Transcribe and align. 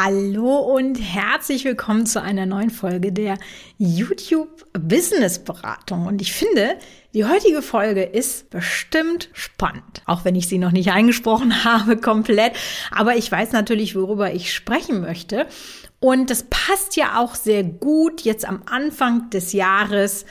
Hallo 0.00 0.58
und 0.58 0.94
herzlich 0.94 1.64
willkommen 1.64 2.06
zu 2.06 2.22
einer 2.22 2.46
neuen 2.46 2.70
Folge 2.70 3.10
der 3.10 3.36
YouTube 3.78 4.64
Business 4.72 5.40
Beratung. 5.40 6.06
Und 6.06 6.22
ich 6.22 6.32
finde, 6.32 6.76
die 7.14 7.24
heutige 7.24 7.62
Folge 7.62 8.04
ist 8.04 8.48
bestimmt 8.48 9.28
spannend. 9.32 10.02
Auch 10.06 10.24
wenn 10.24 10.36
ich 10.36 10.46
sie 10.46 10.58
noch 10.58 10.70
nicht 10.70 10.92
eingesprochen 10.92 11.64
habe 11.64 11.96
komplett. 11.96 12.52
Aber 12.92 13.16
ich 13.16 13.32
weiß 13.32 13.50
natürlich, 13.50 13.96
worüber 13.96 14.32
ich 14.32 14.54
sprechen 14.54 15.00
möchte. 15.00 15.48
Und 15.98 16.30
das 16.30 16.44
passt 16.44 16.94
ja 16.94 17.18
auch 17.18 17.34
sehr 17.34 17.64
gut 17.64 18.20
jetzt 18.20 18.48
am 18.48 18.62
Anfang 18.66 19.30
des 19.30 19.52
Jahres. 19.52 20.26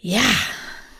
Ja, 0.00 0.22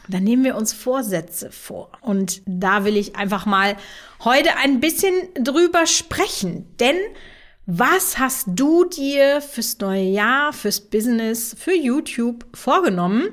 dann 0.08 0.22
nehmen 0.22 0.44
wir 0.44 0.54
uns 0.54 0.72
Vorsätze 0.72 1.50
vor. 1.50 1.90
Und 2.00 2.42
da 2.46 2.84
will 2.84 2.96
ich 2.96 3.16
einfach 3.16 3.44
mal 3.44 3.74
heute 4.22 4.56
ein 4.62 4.78
bisschen 4.78 5.14
drüber 5.34 5.88
sprechen. 5.88 6.76
Denn 6.78 6.94
was 7.66 8.18
hast 8.18 8.46
du 8.48 8.84
dir 8.84 9.40
fürs 9.40 9.78
neue 9.78 10.04
Jahr, 10.04 10.52
fürs 10.52 10.80
Business, 10.80 11.56
für 11.58 11.74
YouTube 11.74 12.44
vorgenommen? 12.54 13.28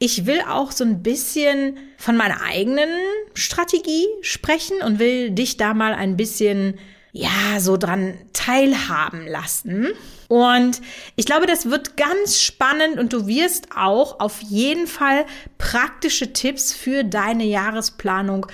Ich 0.00 0.26
will 0.26 0.40
auch 0.48 0.72
so 0.72 0.82
ein 0.82 1.04
bisschen 1.04 1.78
von 1.96 2.16
meiner 2.16 2.42
eigenen 2.42 2.88
Strategie 3.34 4.06
sprechen 4.22 4.82
und 4.84 4.98
will 4.98 5.30
dich 5.30 5.56
da 5.56 5.72
mal 5.72 5.94
ein 5.94 6.16
bisschen, 6.16 6.80
ja, 7.12 7.60
so 7.60 7.76
dran 7.76 8.14
teilhaben 8.32 9.26
lassen. 9.28 9.88
Und 10.28 10.82
ich 11.14 11.24
glaube, 11.24 11.46
das 11.46 11.70
wird 11.70 11.96
ganz 11.96 12.40
spannend 12.40 12.98
und 12.98 13.12
du 13.12 13.28
wirst 13.28 13.68
auch 13.76 14.18
auf 14.18 14.40
jeden 14.42 14.88
Fall 14.88 15.26
praktische 15.58 16.32
Tipps 16.32 16.72
für 16.72 17.04
deine 17.04 17.44
Jahresplanung 17.44 18.46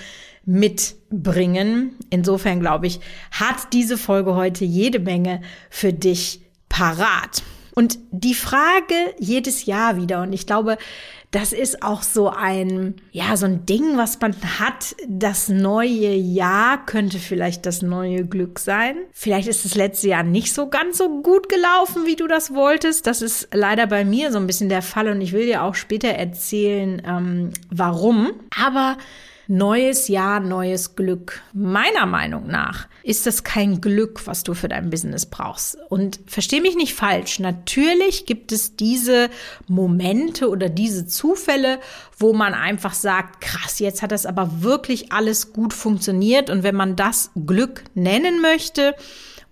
mitbringen. 0.45 1.97
Insofern 2.09 2.59
glaube 2.59 2.87
ich, 2.87 2.99
hat 3.31 3.73
diese 3.73 3.97
Folge 3.97 4.35
heute 4.35 4.65
jede 4.65 4.99
Menge 4.99 5.41
für 5.69 5.93
dich 5.93 6.41
parat. 6.69 7.43
Und 7.75 7.97
die 8.11 8.35
Frage 8.35 8.93
jedes 9.19 9.65
Jahr 9.65 9.97
wieder, 9.97 10.21
und 10.21 10.33
ich 10.33 10.45
glaube, 10.45 10.77
das 11.33 11.51
ist 11.51 11.81
auch 11.81 12.03
so 12.03 12.29
ein, 12.29 12.93
ja, 13.11 13.35
so 13.35 13.47
ein 13.47 13.65
Ding, 13.65 13.97
was 13.97 14.21
man 14.21 14.35
hat. 14.59 14.95
Das 15.07 15.49
neue 15.49 16.13
Jahr 16.13 16.85
könnte 16.85 17.17
vielleicht 17.17 17.65
das 17.65 17.81
neue 17.81 18.23
Glück 18.23 18.59
sein. 18.59 18.97
Vielleicht 19.11 19.47
ist 19.47 19.65
das 19.65 19.73
letzte 19.73 20.09
Jahr 20.09 20.21
nicht 20.21 20.53
so 20.53 20.69
ganz 20.69 20.99
so 20.99 21.23
gut 21.23 21.49
gelaufen, 21.49 22.05
wie 22.05 22.15
du 22.15 22.27
das 22.27 22.53
wolltest. 22.53 23.07
Das 23.07 23.23
ist 23.23 23.47
leider 23.51 23.87
bei 23.87 24.05
mir 24.05 24.31
so 24.31 24.37
ein 24.37 24.45
bisschen 24.45 24.69
der 24.69 24.83
Fall 24.83 25.07
und 25.07 25.21
ich 25.21 25.33
will 25.33 25.47
dir 25.47 25.63
auch 25.63 25.73
später 25.73 26.09
erzählen, 26.09 27.01
ähm, 27.03 27.49
warum. 27.71 28.33
Aber 28.63 28.97
Neues 29.47 30.07
Jahr, 30.07 30.39
neues 30.39 30.95
Glück. 30.95 31.41
Meiner 31.51 32.05
Meinung 32.05 32.47
nach 32.47 32.87
ist 33.03 33.25
das 33.25 33.43
kein 33.43 33.81
Glück, 33.81 34.25
was 34.25 34.43
du 34.43 34.53
für 34.53 34.69
dein 34.69 34.89
Business 34.89 35.25
brauchst. 35.25 35.77
Und 35.89 36.21
versteh 36.27 36.61
mich 36.61 36.77
nicht 36.77 36.93
falsch. 36.93 37.39
Natürlich 37.39 38.25
gibt 38.25 38.53
es 38.53 38.77
diese 38.77 39.29
Momente 39.67 40.49
oder 40.49 40.69
diese 40.69 41.07
Zufälle, 41.07 41.79
wo 42.17 42.31
man 42.31 42.53
einfach 42.53 42.93
sagt, 42.93 43.41
krass, 43.41 43.79
jetzt 43.79 44.01
hat 44.01 44.13
das 44.13 44.25
aber 44.25 44.61
wirklich 44.61 45.11
alles 45.11 45.51
gut 45.51 45.73
funktioniert. 45.73 46.49
Und 46.49 46.63
wenn 46.63 46.75
man 46.75 46.95
das 46.95 47.31
Glück 47.45 47.83
nennen 47.95 48.39
möchte, 48.39 48.95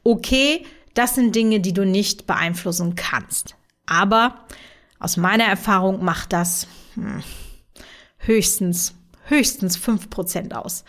okay, 0.05 0.66
das 0.94 1.16
sind 1.16 1.36
Dinge, 1.36 1.59
die 1.59 1.73
du 1.73 1.86
nicht 1.86 2.28
beeinflussen 2.28 2.95
kannst. 2.95 3.55
Aber 3.86 4.45
aus 5.00 5.17
meiner 5.17 5.45
Erfahrung 5.45 6.02
macht 6.05 6.31
das 6.31 6.67
hm, 6.95 7.23
höchstens 8.20 8.95
höchstens 9.31 9.77
fünf 9.77 10.09
Prozent 10.11 10.55
aus. 10.55 10.83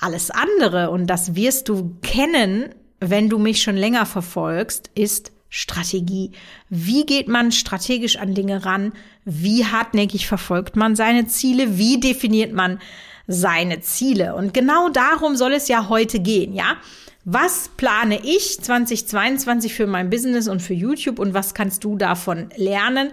Alles 0.00 0.30
andere, 0.30 0.90
und 0.90 1.06
das 1.06 1.34
wirst 1.34 1.68
du 1.68 1.96
kennen, 2.02 2.74
wenn 3.00 3.28
du 3.28 3.38
mich 3.38 3.62
schon 3.62 3.76
länger 3.76 4.06
verfolgst, 4.06 4.90
ist 4.94 5.32
Strategie. 5.50 6.32
Wie 6.68 7.06
geht 7.06 7.26
man 7.26 7.52
strategisch 7.52 8.16
an 8.16 8.34
Dinge 8.34 8.66
ran? 8.66 8.92
Wie 9.24 9.64
hartnäckig 9.64 10.26
verfolgt 10.26 10.76
man 10.76 10.94
seine 10.94 11.26
Ziele? 11.26 11.78
Wie 11.78 12.00
definiert 12.00 12.52
man 12.52 12.80
seine 13.26 13.80
Ziele? 13.80 14.34
Und 14.34 14.52
genau 14.52 14.90
darum 14.90 15.36
soll 15.36 15.54
es 15.54 15.68
ja 15.68 15.88
heute 15.88 16.20
gehen, 16.20 16.52
ja? 16.52 16.76
Was 17.24 17.70
plane 17.76 18.20
ich 18.24 18.60
2022 18.60 19.74
für 19.74 19.86
mein 19.86 20.08
Business 20.08 20.48
und 20.48 20.62
für 20.62 20.74
YouTube 20.74 21.18
und 21.18 21.34
was 21.34 21.54
kannst 21.54 21.84
du 21.84 21.96
davon 21.96 22.48
lernen? 22.56 23.10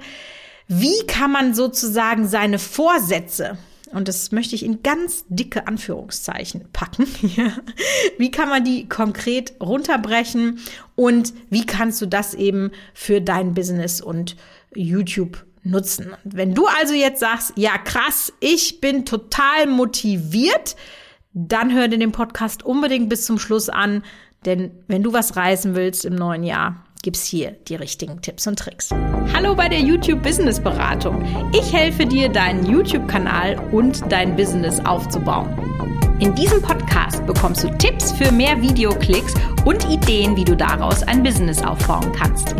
Wie 0.68 1.06
kann 1.06 1.32
man 1.32 1.54
sozusagen 1.54 2.28
seine 2.28 2.60
Vorsätze 2.60 3.58
und 3.92 4.08
das 4.08 4.32
möchte 4.32 4.56
ich 4.56 4.64
in 4.64 4.84
ganz 4.84 5.26
dicke 5.30 5.68
Anführungszeichen 5.68 6.68
packen. 6.74 7.08
wie 8.18 8.32
kann 8.32 8.50
man 8.50 8.64
die 8.64 8.88
konkret 8.88 9.54
runterbrechen 9.62 10.60
und 10.96 11.34
wie 11.50 11.66
kannst 11.66 12.02
du 12.02 12.06
das 12.06 12.34
eben 12.34 12.72
für 12.94 13.22
dein 13.22 13.54
Business 13.54 14.02
und 14.02 14.36
YouTube 14.74 15.46
nutzen? 15.64 16.14
Wenn 16.24 16.54
du 16.54 16.68
also 16.68 16.94
jetzt 16.94 17.20
sagst, 17.20 17.54
ja 17.56 17.78
krass, 17.78 18.34
ich 18.40 18.82
bin 18.82 19.06
total 19.06 19.68
motiviert, 19.68 20.76
dann 21.34 21.74
hör 21.74 21.88
dir 21.88 22.00
den 22.00 22.12
Podcast 22.12 22.64
unbedingt 22.64 23.10
bis 23.10 23.26
zum 23.26 23.40
Schluss 23.40 23.70
an, 23.70 24.04
denn 24.46 24.72
wenn 24.88 25.04
du 25.04 25.12
was 25.12 25.36
reißen 25.36 25.76
willst 25.76 26.06
im 26.06 26.16
neuen 26.16 26.44
Jahr, 26.44 26.85
gibt's 27.06 27.28
hier 27.28 27.52
die 27.68 27.76
richtigen 27.76 28.20
Tipps 28.24 28.48
und 28.48 28.58
Tricks. 28.58 28.90
Hallo 29.32 29.54
bei 29.54 29.70
der 29.70 29.80
YouTube 29.80 30.24
Business 30.24 30.60
Beratung. 30.60 31.24
Ich 31.54 31.72
helfe 31.72 32.04
dir, 32.04 32.30
deinen 32.30 32.66
YouTube-Kanal 32.66 33.60
und 33.72 34.12
dein 34.12 34.36
Business 34.36 34.84
aufzubauen. 34.84 35.48
In 36.20 36.34
diesem 36.34 36.64
Podcast 36.64 37.24
bekommst 37.28 37.64
du 37.64 37.70
Tipps 37.78 38.12
für 38.12 38.32
mehr 38.32 38.60
Videoklicks 38.60 39.36
und 39.66 39.88
Ideen, 39.88 40.36
wie 40.36 40.46
du 40.46 40.58
daraus 40.58 41.04
ein 41.04 41.22
Business 41.22 41.62
aufbauen 41.62 42.12
kannst. 42.12 42.56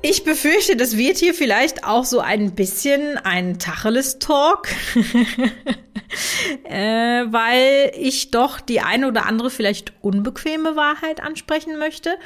Ich 0.00 0.24
befürchte, 0.24 0.74
das 0.74 0.96
wird 0.96 1.18
hier 1.18 1.34
vielleicht 1.34 1.84
auch 1.84 2.06
so 2.06 2.20
ein 2.20 2.54
bisschen 2.54 3.18
ein 3.18 3.58
Tacheles-Talk, 3.58 4.68
äh, 6.64 7.24
weil 7.26 7.92
ich 7.94 8.30
doch 8.30 8.58
die 8.58 8.80
eine 8.80 9.08
oder 9.08 9.26
andere 9.26 9.50
vielleicht 9.50 9.92
unbequeme 10.00 10.76
Wahrheit 10.76 11.22
ansprechen 11.22 11.78
möchte 11.78 12.16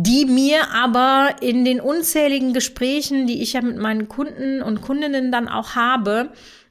die 0.00 0.26
mir 0.26 0.70
aber 0.72 1.34
in 1.40 1.64
den 1.64 1.80
unzähligen 1.80 2.52
Gesprächen, 2.52 3.26
die 3.26 3.42
ich 3.42 3.54
ja 3.54 3.62
mit 3.62 3.78
meinen 3.78 4.06
Kunden 4.06 4.62
und 4.62 4.80
Kundinnen 4.80 5.32
dann 5.32 5.48
auch 5.48 5.74
habe, 5.74 6.30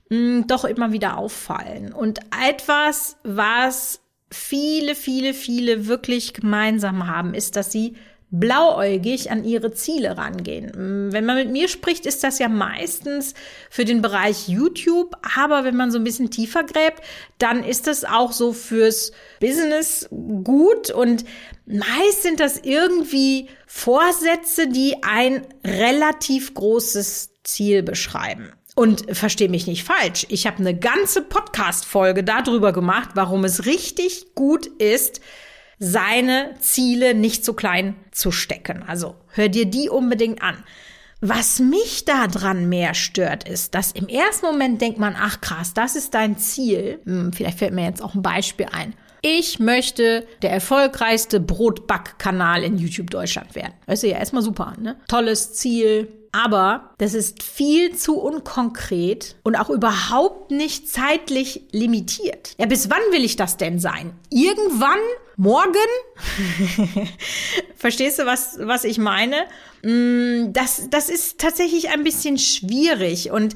mh, 0.09 0.45
doch 0.47 0.63
immer 0.63 0.93
wieder 0.93 1.17
auffallen. 1.17 1.91
Und 1.91 2.19
etwas, 2.49 3.17
was 3.23 3.99
viele, 4.31 4.95
viele, 4.95 5.33
viele 5.33 5.87
wirklich 5.87 6.33
gemeinsam 6.33 7.07
haben, 7.07 7.33
ist, 7.33 7.57
dass 7.57 7.69
sie 7.69 7.97
blauäugig 8.29 9.31
an 9.31 9.45
ihre 9.45 9.71
Ziele 9.71 10.17
rangehen. 10.17 11.11
Wenn 11.11 11.25
man 11.25 11.37
mit 11.37 11.49
mir 11.49 11.69
spricht, 11.69 12.05
ist 12.05 12.23
das 12.23 12.39
ja 12.39 12.49
meistens 12.49 13.33
für 13.69 13.85
den 13.85 14.01
Bereich 14.01 14.49
YouTube, 14.49 15.15
aber 15.35 15.63
wenn 15.63 15.77
man 15.77 15.91
so 15.91 15.97
ein 15.97 16.03
bisschen 16.03 16.29
tiefer 16.29 16.63
gräbt, 16.63 17.01
dann 17.37 17.63
ist 17.63 17.87
das 17.87 18.03
auch 18.03 18.33
so 18.33 18.51
fürs 18.51 19.13
Business 19.39 20.09
gut 20.11 20.91
und 20.91 21.23
meist 21.65 22.23
sind 22.23 22.41
das 22.41 22.59
irgendwie 22.63 23.47
Vorsätze, 23.65 24.67
die 24.67 24.97
ein 25.03 25.45
relativ 25.65 26.53
großes 26.53 27.29
Ziel 27.43 27.81
beschreiben. 27.81 28.51
Und 28.75 29.05
verstehe 29.17 29.49
mich 29.49 29.65
nicht 29.65 29.85
falsch, 29.85 30.27
ich 30.29 30.45
habe 30.45 30.59
eine 30.59 30.77
ganze 30.77 31.23
Podcast-Folge 31.23 32.23
darüber 32.23 32.73
gemacht, 32.73 33.11
warum 33.15 33.43
es 33.43 33.65
richtig 33.65 34.35
gut 34.35 34.67
ist, 34.67 35.19
seine 35.79 36.55
Ziele 36.59 37.13
nicht 37.13 37.45
zu 37.45 37.53
klein 37.53 37.95
zu 38.11 38.31
stecken. 38.31 38.83
Also 38.83 39.15
hör 39.29 39.49
dir 39.49 39.65
die 39.65 39.89
unbedingt 39.89 40.41
an. 40.41 40.63
Was 41.19 41.59
mich 41.59 42.05
daran 42.05 42.69
mehr 42.69 42.93
stört, 42.93 43.47
ist, 43.47 43.73
dass 43.73 43.91
im 43.91 44.07
ersten 44.07 44.45
Moment 44.45 44.81
denkt 44.81 44.99
man, 44.99 45.15
ach 45.19 45.41
krass, 45.41 45.73
das 45.73 45.95
ist 45.95 46.13
dein 46.13 46.37
Ziel. 46.37 46.99
Hm, 47.05 47.33
vielleicht 47.33 47.57
fällt 47.57 47.73
mir 47.73 47.85
jetzt 47.85 48.03
auch 48.03 48.13
ein 48.13 48.21
Beispiel 48.21 48.67
ein. 48.71 48.93
Ich 49.21 49.59
möchte 49.59 50.25
der 50.41 50.51
erfolgreichste 50.51 51.39
Brotbackkanal 51.39 52.63
in 52.63 52.77
YouTube 52.77 53.09
Deutschland 53.09 53.55
werden. 53.55 53.73
Weißt 53.85 54.03
du 54.03 54.07
ja 54.07 54.17
erstmal 54.17 54.43
super, 54.43 54.73
ne? 54.79 54.97
Tolles 55.07 55.53
Ziel, 55.53 56.07
aber 56.31 56.91
das 56.97 57.13
ist 57.13 57.41
viel 57.41 57.95
zu 57.95 58.19
unkonkret 58.19 59.35
und 59.43 59.55
auch 59.55 59.69
überhaupt 59.69 60.51
nicht 60.51 60.87
zeitlich 60.87 61.63
limitiert. 61.71 62.53
Ja, 62.59 62.67
bis 62.67 62.89
wann 62.89 63.01
will 63.11 63.25
ich 63.25 63.35
das 63.35 63.57
denn 63.57 63.79
sein? 63.79 64.13
Irgendwann? 64.29 64.99
Morgen? 65.35 65.75
Verstehst 67.75 68.19
du, 68.19 68.25
was, 68.25 68.57
was 68.59 68.83
ich 68.83 68.97
meine? 68.97 69.45
Mm, 69.83 70.51
das, 70.51 70.89
das 70.89 71.09
ist 71.09 71.39
tatsächlich 71.39 71.89
ein 71.89 72.03
bisschen 72.03 72.37
schwierig 72.37 73.31
und 73.31 73.55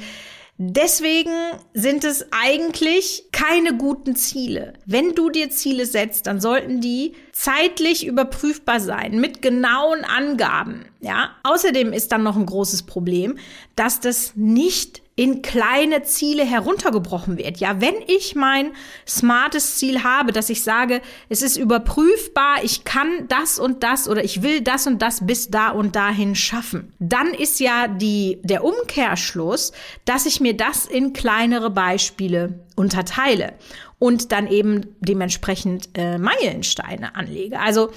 Deswegen 0.63 1.33
sind 1.73 2.03
es 2.03 2.27
eigentlich 2.29 3.23
keine 3.31 3.77
guten 3.77 4.15
Ziele. 4.15 4.73
Wenn 4.85 5.15
du 5.15 5.31
dir 5.31 5.49
Ziele 5.49 5.87
setzt, 5.87 6.27
dann 6.27 6.39
sollten 6.39 6.81
die 6.81 7.13
zeitlich 7.31 8.05
überprüfbar 8.05 8.79
sein 8.79 9.19
mit 9.19 9.41
genauen 9.41 10.03
Angaben. 10.03 10.85
Ja, 10.99 11.31
außerdem 11.43 11.93
ist 11.93 12.11
dann 12.11 12.23
noch 12.23 12.35
ein 12.35 12.45
großes 12.45 12.83
Problem, 12.83 13.37
dass 13.75 13.99
das 13.99 14.33
nicht 14.35 15.01
in 15.15 15.41
kleine 15.41 16.03
Ziele 16.03 16.43
heruntergebrochen 16.43 17.37
wird. 17.37 17.57
Ja, 17.57 17.81
wenn 17.81 17.95
ich 18.07 18.33
mein 18.33 18.71
smartes 19.07 19.75
Ziel 19.75 20.03
habe, 20.03 20.31
dass 20.31 20.49
ich 20.49 20.63
sage, 20.63 21.01
es 21.29 21.41
ist 21.41 21.57
überprüfbar, 21.57 22.63
ich 22.63 22.85
kann 22.85 23.27
das 23.27 23.59
und 23.59 23.83
das 23.83 24.07
oder 24.07 24.23
ich 24.23 24.41
will 24.41 24.61
das 24.61 24.87
und 24.87 25.01
das 25.01 25.25
bis 25.25 25.49
da 25.49 25.69
und 25.69 25.95
dahin 25.95 26.33
schaffen, 26.33 26.93
dann 26.99 27.33
ist 27.33 27.59
ja 27.59 27.87
die, 27.87 28.39
der 28.43 28.63
Umkehrschluss, 28.63 29.73
dass 30.05 30.25
ich 30.25 30.39
mir 30.39 30.55
das 30.55 30.85
in 30.85 31.13
kleinere 31.13 31.69
Beispiele 31.69 32.59
unterteile 32.75 33.53
und 34.01 34.31
dann 34.31 34.47
eben 34.47 34.95
dementsprechend 34.99 35.89
äh, 35.93 36.17
Meilensteine 36.17 37.13
anlege. 37.15 37.59
Also 37.59 37.91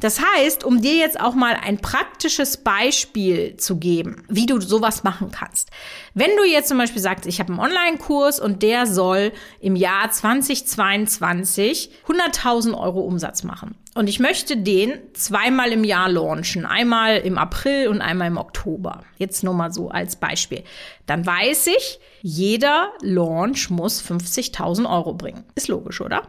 das 0.00 0.20
heißt, 0.20 0.62
um 0.62 0.80
dir 0.80 0.94
jetzt 0.94 1.18
auch 1.18 1.34
mal 1.34 1.56
ein 1.60 1.78
praktisches 1.78 2.58
Beispiel 2.58 3.56
zu 3.56 3.78
geben, 3.78 4.22
wie 4.28 4.46
du 4.46 4.60
sowas 4.60 5.02
machen 5.02 5.32
kannst. 5.32 5.70
Wenn 6.14 6.30
du 6.36 6.44
jetzt 6.44 6.68
zum 6.68 6.78
Beispiel 6.78 7.02
sagst, 7.02 7.26
ich 7.26 7.40
habe 7.40 7.52
einen 7.52 7.58
Online-Kurs 7.58 8.38
und 8.38 8.62
der 8.62 8.86
soll 8.86 9.32
im 9.58 9.74
Jahr 9.74 10.08
2022 10.08 11.90
100.000 12.06 12.78
Euro 12.78 13.00
Umsatz 13.00 13.42
machen. 13.42 13.74
Und 13.98 14.06
ich 14.06 14.20
möchte 14.20 14.56
den 14.56 14.96
zweimal 15.12 15.72
im 15.72 15.82
Jahr 15.82 16.08
launchen. 16.08 16.64
Einmal 16.64 17.16
im 17.16 17.36
April 17.36 17.88
und 17.88 18.00
einmal 18.00 18.28
im 18.28 18.36
Oktober. 18.36 19.02
Jetzt 19.16 19.42
nur 19.42 19.54
mal 19.54 19.72
so 19.72 19.88
als 19.88 20.14
Beispiel. 20.14 20.62
Dann 21.06 21.26
weiß 21.26 21.66
ich, 21.66 21.98
jeder 22.22 22.92
Launch 23.02 23.70
muss 23.70 24.00
50.000 24.00 24.88
Euro 24.88 25.14
bringen. 25.14 25.42
Ist 25.56 25.66
logisch, 25.66 26.00
oder? 26.00 26.28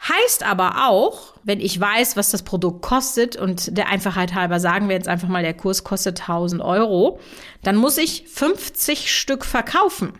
Heißt 0.00 0.44
aber 0.44 0.86
auch, 0.86 1.34
wenn 1.42 1.58
ich 1.58 1.80
weiß, 1.80 2.16
was 2.16 2.30
das 2.30 2.44
Produkt 2.44 2.82
kostet 2.82 3.34
und 3.34 3.76
der 3.76 3.88
Einfachheit 3.88 4.34
halber 4.34 4.60
sagen 4.60 4.88
wir 4.88 4.94
jetzt 4.94 5.08
einfach 5.08 5.26
mal, 5.26 5.42
der 5.42 5.54
Kurs 5.54 5.82
kostet 5.82 6.20
1000 6.20 6.62
Euro, 6.62 7.18
dann 7.64 7.74
muss 7.74 7.98
ich 7.98 8.28
50 8.28 9.12
Stück 9.12 9.44
verkaufen. 9.44 10.12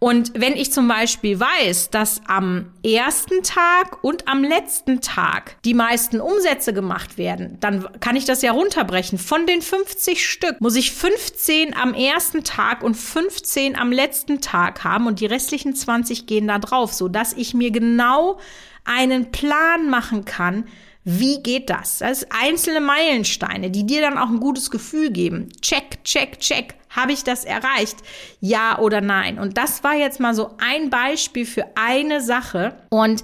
Und 0.00 0.32
wenn 0.34 0.56
ich 0.56 0.72
zum 0.72 0.88
Beispiel 0.88 1.38
weiß, 1.38 1.90
dass 1.90 2.22
am 2.26 2.72
ersten 2.82 3.42
Tag 3.42 4.02
und 4.02 4.26
am 4.28 4.42
letzten 4.42 5.02
Tag 5.02 5.56
die 5.66 5.74
meisten 5.74 6.22
Umsätze 6.22 6.72
gemacht 6.72 7.18
werden, 7.18 7.58
dann 7.60 7.86
kann 8.00 8.16
ich 8.16 8.24
das 8.24 8.40
ja 8.40 8.52
runterbrechen. 8.52 9.18
Von 9.18 9.46
den 9.46 9.60
50 9.60 10.26
Stück 10.26 10.58
muss 10.58 10.76
ich 10.76 10.92
15 10.92 11.76
am 11.76 11.92
ersten 11.92 12.44
Tag 12.44 12.82
und 12.82 12.94
15 12.94 13.76
am 13.76 13.92
letzten 13.92 14.40
Tag 14.40 14.84
haben 14.84 15.06
und 15.06 15.20
die 15.20 15.26
restlichen 15.26 15.74
20 15.74 16.24
gehen 16.26 16.48
da 16.48 16.58
drauf, 16.58 16.94
so 16.94 17.08
dass 17.08 17.34
ich 17.34 17.52
mir 17.52 17.70
genau 17.70 18.38
einen 18.86 19.30
Plan 19.30 19.90
machen 19.90 20.24
kann, 20.24 20.64
wie 21.04 21.42
geht 21.42 21.68
das? 21.68 21.98
Das 21.98 22.20
sind 22.20 22.32
einzelne 22.32 22.80
Meilensteine, 22.80 23.70
die 23.70 23.84
dir 23.84 24.00
dann 24.00 24.16
auch 24.16 24.28
ein 24.28 24.40
gutes 24.40 24.70
Gefühl 24.70 25.10
geben. 25.10 25.50
Check, 25.60 26.02
check, 26.04 26.40
check. 26.40 26.79
Habe 26.90 27.12
ich 27.12 27.24
das 27.24 27.44
erreicht? 27.44 27.98
Ja 28.40 28.78
oder 28.78 29.00
nein? 29.00 29.38
Und 29.38 29.56
das 29.56 29.82
war 29.84 29.94
jetzt 29.94 30.20
mal 30.20 30.34
so 30.34 30.56
ein 30.58 30.90
Beispiel 30.90 31.46
für 31.46 31.64
eine 31.76 32.20
Sache. 32.20 32.74
Und 32.90 33.22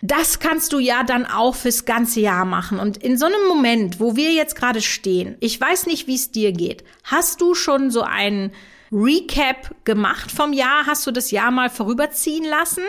das 0.00 0.40
kannst 0.40 0.72
du 0.72 0.80
ja 0.80 1.04
dann 1.04 1.26
auch 1.26 1.54
fürs 1.54 1.84
ganze 1.84 2.20
Jahr 2.20 2.44
machen. 2.44 2.80
Und 2.80 2.96
in 2.96 3.16
so 3.16 3.26
einem 3.26 3.46
Moment, 3.46 4.00
wo 4.00 4.16
wir 4.16 4.32
jetzt 4.32 4.56
gerade 4.56 4.80
stehen, 4.80 5.36
ich 5.40 5.60
weiß 5.60 5.86
nicht, 5.86 6.08
wie 6.08 6.16
es 6.16 6.32
dir 6.32 6.52
geht, 6.52 6.82
hast 7.04 7.40
du 7.40 7.54
schon 7.54 7.90
so 7.90 8.02
einen 8.02 8.52
Recap 8.90 9.74
gemacht 9.84 10.32
vom 10.32 10.52
Jahr? 10.52 10.86
Hast 10.86 11.06
du 11.06 11.12
das 11.12 11.30
Jahr 11.30 11.50
mal 11.50 11.70
vorüberziehen 11.70 12.44
lassen? 12.44 12.82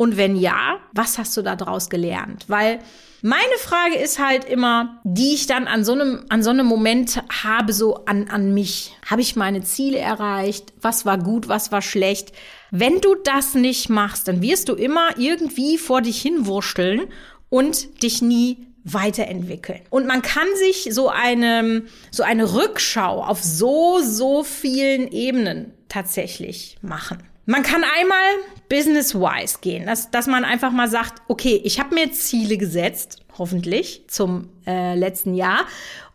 Und 0.00 0.16
wenn 0.16 0.34
ja, 0.34 0.78
was 0.94 1.18
hast 1.18 1.36
du 1.36 1.42
da 1.42 1.56
draus 1.56 1.90
gelernt? 1.90 2.46
Weil 2.48 2.78
meine 3.20 3.58
Frage 3.58 3.96
ist 3.96 4.18
halt 4.18 4.46
immer, 4.46 4.98
die 5.04 5.34
ich 5.34 5.46
dann 5.46 5.66
an 5.66 5.84
so 5.84 5.92
einem, 5.92 6.24
an 6.30 6.42
so 6.42 6.48
einem 6.48 6.64
Moment 6.64 7.22
habe, 7.44 7.74
so 7.74 8.06
an, 8.06 8.28
an 8.28 8.54
mich. 8.54 8.96
Habe 9.10 9.20
ich 9.20 9.36
meine 9.36 9.60
Ziele 9.60 9.98
erreicht? 9.98 10.72
Was 10.80 11.04
war 11.04 11.18
gut? 11.18 11.48
Was 11.48 11.70
war 11.70 11.82
schlecht? 11.82 12.32
Wenn 12.70 13.02
du 13.02 13.14
das 13.14 13.52
nicht 13.52 13.90
machst, 13.90 14.26
dann 14.26 14.40
wirst 14.40 14.70
du 14.70 14.74
immer 14.74 15.18
irgendwie 15.18 15.76
vor 15.76 16.00
dich 16.00 16.22
hinwurschteln 16.22 17.02
und 17.50 18.02
dich 18.02 18.22
nie 18.22 18.68
weiterentwickeln. 18.84 19.82
Und 19.90 20.06
man 20.06 20.22
kann 20.22 20.48
sich 20.56 20.94
so 20.94 21.10
eine, 21.10 21.82
so 22.10 22.22
eine 22.22 22.54
Rückschau 22.54 23.22
auf 23.22 23.42
so, 23.42 24.00
so 24.02 24.44
vielen 24.44 25.12
Ebenen 25.12 25.74
tatsächlich 25.90 26.78
machen. 26.80 27.18
Man 27.50 27.64
kann 27.64 27.82
einmal 27.82 28.22
business-wise 28.68 29.58
gehen, 29.60 29.86
dass, 29.86 30.08
dass 30.12 30.28
man 30.28 30.44
einfach 30.44 30.70
mal 30.70 30.88
sagt, 30.88 31.20
okay, 31.26 31.60
ich 31.64 31.80
habe 31.80 31.96
mir 31.96 32.12
Ziele 32.12 32.56
gesetzt, 32.56 33.24
hoffentlich 33.38 34.04
zum 34.06 34.50
äh, 34.68 34.94
letzten 34.94 35.34
Jahr. 35.34 35.66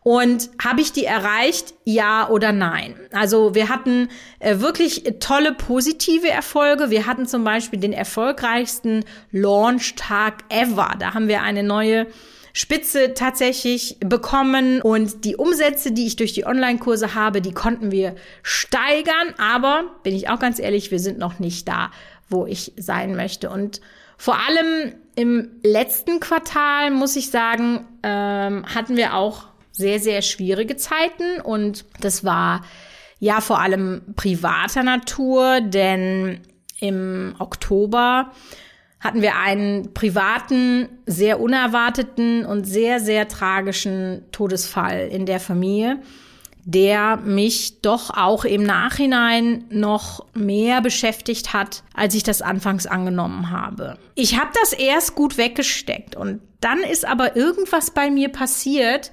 Und 0.02 0.50
habe 0.64 0.80
ich 0.80 0.94
die 0.94 1.04
erreicht, 1.04 1.74
ja 1.84 2.30
oder 2.30 2.54
nein? 2.54 2.96
Also 3.12 3.54
wir 3.54 3.68
hatten 3.68 4.08
äh, 4.40 4.60
wirklich 4.60 5.04
tolle 5.20 5.52
positive 5.52 6.30
Erfolge. 6.30 6.90
Wir 6.90 7.06
hatten 7.06 7.26
zum 7.26 7.44
Beispiel 7.44 7.82
den 7.82 7.92
erfolgreichsten 7.92 9.04
Launch-Tag 9.32 10.46
ever. 10.48 10.94
Da 11.00 11.16
haben 11.16 11.28
wir 11.28 11.42
eine 11.42 11.64
neue 11.64 12.08
Spitze 12.58 13.14
tatsächlich 13.14 13.98
bekommen 14.00 14.82
und 14.82 15.26
die 15.26 15.36
Umsätze, 15.36 15.92
die 15.92 16.08
ich 16.08 16.16
durch 16.16 16.32
die 16.32 16.46
Online-Kurse 16.46 17.14
habe, 17.14 17.42
die 17.42 17.52
konnten 17.52 17.92
wir 17.92 18.16
steigern. 18.44 19.34
Aber 19.38 19.84
bin 20.04 20.16
ich 20.16 20.30
auch 20.30 20.40
ganz 20.40 20.60
ehrlich, 20.60 20.90
wir 20.90 21.00
sind 21.00 21.18
noch 21.18 21.38
nicht 21.38 21.68
da, 21.68 21.92
wo 22.30 22.46
ich 22.46 22.72
sein 22.78 23.14
möchte. 23.18 23.50
Und 23.50 23.82
vor 24.18 24.38
allem 24.48 24.96
im 25.16 25.50
letzten 25.64 26.22
Quartal, 26.22 26.92
muss 26.92 27.18
ich 27.18 27.30
sagen, 27.30 27.86
ähm, 28.04 28.66
hatten 28.74 28.96
wir 28.96 29.16
auch 29.16 29.48
sehr, 29.74 30.00
sehr 30.00 30.22
schwierige 30.22 30.78
Zeiten 30.78 31.42
und 31.42 31.84
das 32.00 32.24
war 32.24 32.64
ja 33.20 33.42
vor 33.42 33.60
allem 33.60 34.02
privater 34.16 34.84
Natur, 34.84 35.60
denn 35.60 36.40
im 36.80 37.36
Oktober 37.38 38.32
hatten 39.00 39.22
wir 39.22 39.36
einen 39.38 39.94
privaten, 39.94 40.90
sehr 41.06 41.40
unerwarteten 41.40 42.46
und 42.46 42.66
sehr, 42.66 43.00
sehr 43.00 43.28
tragischen 43.28 44.24
Todesfall 44.32 45.08
in 45.12 45.26
der 45.26 45.40
Familie, 45.40 46.00
der 46.64 47.18
mich 47.18 47.82
doch 47.82 48.10
auch 48.10 48.44
im 48.44 48.64
Nachhinein 48.64 49.66
noch 49.70 50.26
mehr 50.34 50.82
beschäftigt 50.82 51.54
hat, 51.54 51.84
als 51.94 52.16
ich 52.16 52.24
das 52.24 52.42
anfangs 52.42 52.88
angenommen 52.88 53.52
habe. 53.52 53.98
Ich 54.16 54.40
habe 54.40 54.50
das 54.60 54.74
erst 54.74 55.14
gut 55.14 55.38
weggesteckt 55.38 56.16
und 56.16 56.42
dann 56.62 56.80
ist 56.80 57.06
aber 57.06 57.36
irgendwas 57.36 57.92
bei 57.92 58.10
mir 58.10 58.30
passiert, 58.30 59.12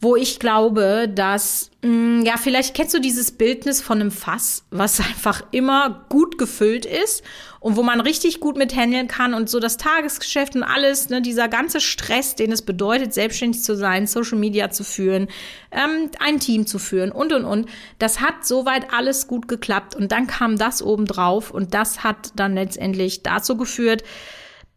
wo 0.00 0.14
ich 0.14 0.38
glaube, 0.38 1.08
dass, 1.12 1.70
mh, 1.82 1.90
mm, 1.90 2.24
ja, 2.24 2.36
vielleicht 2.36 2.74
kennst 2.74 2.94
du 2.94 3.00
dieses 3.00 3.32
Bildnis 3.32 3.80
von 3.80 4.00
einem 4.00 4.10
Fass, 4.10 4.64
was 4.70 5.00
einfach 5.08 5.42
immer 5.50 6.06
gut 6.08 6.38
gefüllt 6.38 6.86
ist 6.86 7.24
und 7.60 7.76
wo 7.76 7.82
man 7.82 8.00
richtig 8.00 8.38
gut 8.38 8.56
mit 8.56 8.76
handeln 8.76 9.08
kann 9.08 9.34
und 9.34 9.50
so 9.50 9.58
das 9.58 9.76
Tagesgeschäft 9.76 10.54
und 10.54 10.62
alles, 10.62 11.08
ne, 11.08 11.20
dieser 11.20 11.48
ganze 11.48 11.80
Stress, 11.80 12.36
den 12.36 12.52
es 12.52 12.62
bedeutet, 12.62 13.12
selbstständig 13.12 13.62
zu 13.62 13.76
sein, 13.76 14.06
Social 14.06 14.38
Media 14.38 14.70
zu 14.70 14.84
führen, 14.84 15.26
ähm, 15.72 16.10
ein 16.20 16.38
Team 16.38 16.66
zu 16.66 16.78
führen 16.78 17.10
und 17.10 17.32
und 17.32 17.44
und, 17.44 17.68
das 17.98 18.20
hat 18.20 18.46
soweit 18.46 18.92
alles 18.92 19.26
gut 19.26 19.48
geklappt 19.48 19.96
und 19.96 20.12
dann 20.12 20.28
kam 20.28 20.56
das 20.56 20.80
oben 20.80 21.06
drauf 21.06 21.50
und 21.50 21.74
das 21.74 22.04
hat 22.04 22.30
dann 22.36 22.54
letztendlich 22.54 23.24
dazu 23.24 23.56
geführt, 23.56 24.04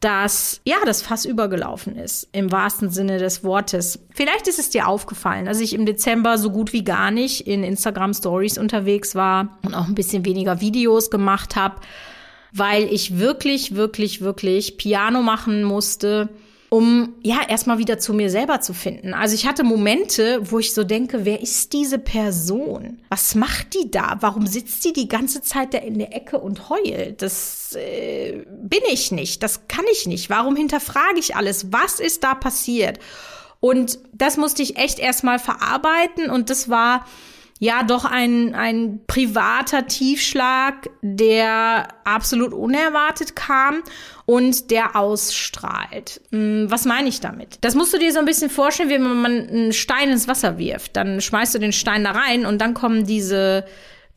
dass 0.01 0.61
ja 0.65 0.77
das 0.83 1.03
Fass 1.03 1.25
übergelaufen 1.25 1.95
ist 1.95 2.27
im 2.31 2.51
wahrsten 2.51 2.89
Sinne 2.89 3.19
des 3.19 3.43
Wortes. 3.43 3.99
Vielleicht 4.09 4.47
ist 4.47 4.57
es 4.57 4.71
dir 4.71 4.87
aufgefallen, 4.87 5.45
dass 5.45 5.61
ich 5.61 5.73
im 5.73 5.85
Dezember 5.85 6.39
so 6.39 6.49
gut 6.49 6.73
wie 6.73 6.83
gar 6.83 7.11
nicht 7.11 7.47
in 7.47 7.63
Instagram 7.63 8.13
Stories 8.13 8.57
unterwegs 8.57 9.13
war 9.13 9.59
und 9.63 9.75
auch 9.75 9.87
ein 9.87 9.95
bisschen 9.95 10.25
weniger 10.25 10.59
Videos 10.59 11.11
gemacht 11.11 11.55
habe, 11.55 11.75
weil 12.51 12.83
ich 12.91 13.19
wirklich 13.19 13.75
wirklich 13.75 14.21
wirklich 14.21 14.77
Piano 14.77 15.21
machen 15.21 15.63
musste 15.63 16.29
um 16.73 17.15
ja 17.21 17.41
erstmal 17.49 17.79
wieder 17.79 17.99
zu 17.99 18.13
mir 18.13 18.29
selber 18.29 18.61
zu 18.61 18.73
finden. 18.73 19.13
Also 19.13 19.35
ich 19.35 19.45
hatte 19.45 19.65
Momente, 19.65 20.39
wo 20.49 20.57
ich 20.57 20.73
so 20.73 20.85
denke, 20.85 21.25
wer 21.25 21.41
ist 21.41 21.73
diese 21.73 21.99
Person? 21.99 23.01
Was 23.09 23.35
macht 23.35 23.73
die 23.73 23.91
da? 23.91 24.15
Warum 24.21 24.47
sitzt 24.47 24.85
die 24.85 24.93
die 24.93 25.09
ganze 25.09 25.41
Zeit 25.41 25.73
da 25.73 25.79
in 25.79 25.99
der 25.99 26.15
Ecke 26.15 26.39
und 26.39 26.69
heult? 26.69 27.21
Das 27.21 27.75
äh, 27.75 28.45
bin 28.47 28.79
ich 28.89 29.11
nicht, 29.11 29.43
das 29.43 29.67
kann 29.67 29.83
ich 29.91 30.07
nicht. 30.07 30.29
Warum 30.29 30.55
hinterfrage 30.55 31.19
ich 31.19 31.35
alles? 31.35 31.73
Was 31.73 31.99
ist 31.99 32.23
da 32.23 32.35
passiert? 32.35 32.99
Und 33.59 33.99
das 34.13 34.37
musste 34.37 34.63
ich 34.63 34.77
echt 34.77 34.97
erstmal 34.97 35.39
verarbeiten 35.39 36.29
und 36.29 36.49
das 36.49 36.69
war 36.69 37.05
ja 37.61 37.83
doch 37.83 38.05
ein, 38.05 38.55
ein 38.55 39.01
privater 39.05 39.85
Tiefschlag, 39.85 40.89
der 41.03 41.89
absolut 42.05 42.53
unerwartet 42.53 43.35
kam 43.35 43.83
und 44.25 44.71
der 44.71 44.95
ausstrahlt. 44.95 46.21
Hm, 46.31 46.65
was 46.69 46.85
meine 46.85 47.07
ich 47.07 47.19
damit? 47.19 47.59
Das 47.61 47.75
musst 47.75 47.93
du 47.93 47.99
dir 47.99 48.11
so 48.11 48.17
ein 48.17 48.25
bisschen 48.25 48.49
vorstellen, 48.49 48.89
wie 48.89 48.95
wenn 48.95 49.21
man 49.21 49.47
einen 49.47 49.73
Stein 49.73 50.09
ins 50.09 50.27
Wasser 50.27 50.57
wirft. 50.57 50.95
Dann 50.95 51.21
schmeißt 51.21 51.53
du 51.53 51.59
den 51.59 51.71
Stein 51.71 52.03
da 52.03 52.11
rein 52.11 52.47
und 52.47 52.59
dann 52.59 52.73
kommen 52.73 53.05
diese 53.05 53.63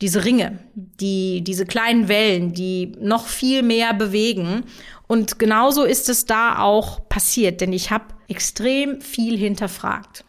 diese 0.01 0.25
Ringe, 0.25 0.59
die, 0.75 1.43
diese 1.45 1.67
kleinen 1.67 2.09
Wellen, 2.09 2.53
die 2.53 2.93
noch 2.99 3.29
viel 3.29 3.63
mehr 3.63 3.95
bewegen. 3.95 4.65
Und 5.07 5.39
genauso 5.39 5.85
ist 5.85 6.09
es 6.09 6.27
da 6.27 6.59
auch 6.59 7.09
passiert, 7.09 7.61
denn 7.61 7.73
ich 7.73 7.91
habe 7.91 8.07
extrem 8.27 9.01
viel 9.01 9.39
hinterfragt. 9.39 10.25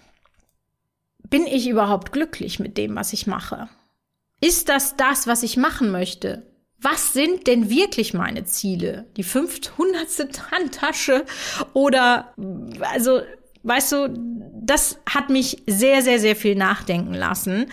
Bin 1.29 1.47
ich 1.47 1.67
überhaupt 1.67 2.11
glücklich 2.11 2.59
mit 2.59 2.77
dem, 2.77 2.95
was 2.95 3.13
ich 3.13 3.27
mache? 3.27 3.69
Ist 4.41 4.69
das 4.69 4.95
das, 4.95 5.27
was 5.27 5.43
ich 5.43 5.57
machen 5.57 5.91
möchte? 5.91 6.45
Was 6.79 7.13
sind 7.13 7.47
denn 7.47 7.69
wirklich 7.69 8.13
meine 8.13 8.43
Ziele? 8.45 9.05
Die 9.17 9.23
500. 9.23 10.05
Handtasche 10.51 11.25
oder, 11.73 12.33
also, 12.93 13.21
weißt 13.63 13.91
du, 13.91 14.13
das 14.61 14.99
hat 15.09 15.29
mich 15.29 15.63
sehr, 15.67 16.01
sehr, 16.01 16.19
sehr 16.19 16.35
viel 16.35 16.55
nachdenken 16.55 17.13
lassen 17.13 17.71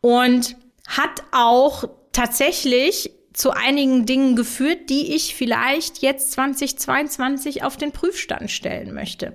und 0.00 0.56
hat 0.86 1.22
auch 1.32 1.84
tatsächlich 2.12 3.12
zu 3.32 3.52
einigen 3.52 4.06
Dingen 4.06 4.34
geführt, 4.34 4.90
die 4.90 5.14
ich 5.14 5.34
vielleicht 5.34 5.98
jetzt 5.98 6.32
2022 6.32 7.62
auf 7.62 7.76
den 7.76 7.92
Prüfstand 7.92 8.50
stellen 8.50 8.92
möchte. 8.92 9.34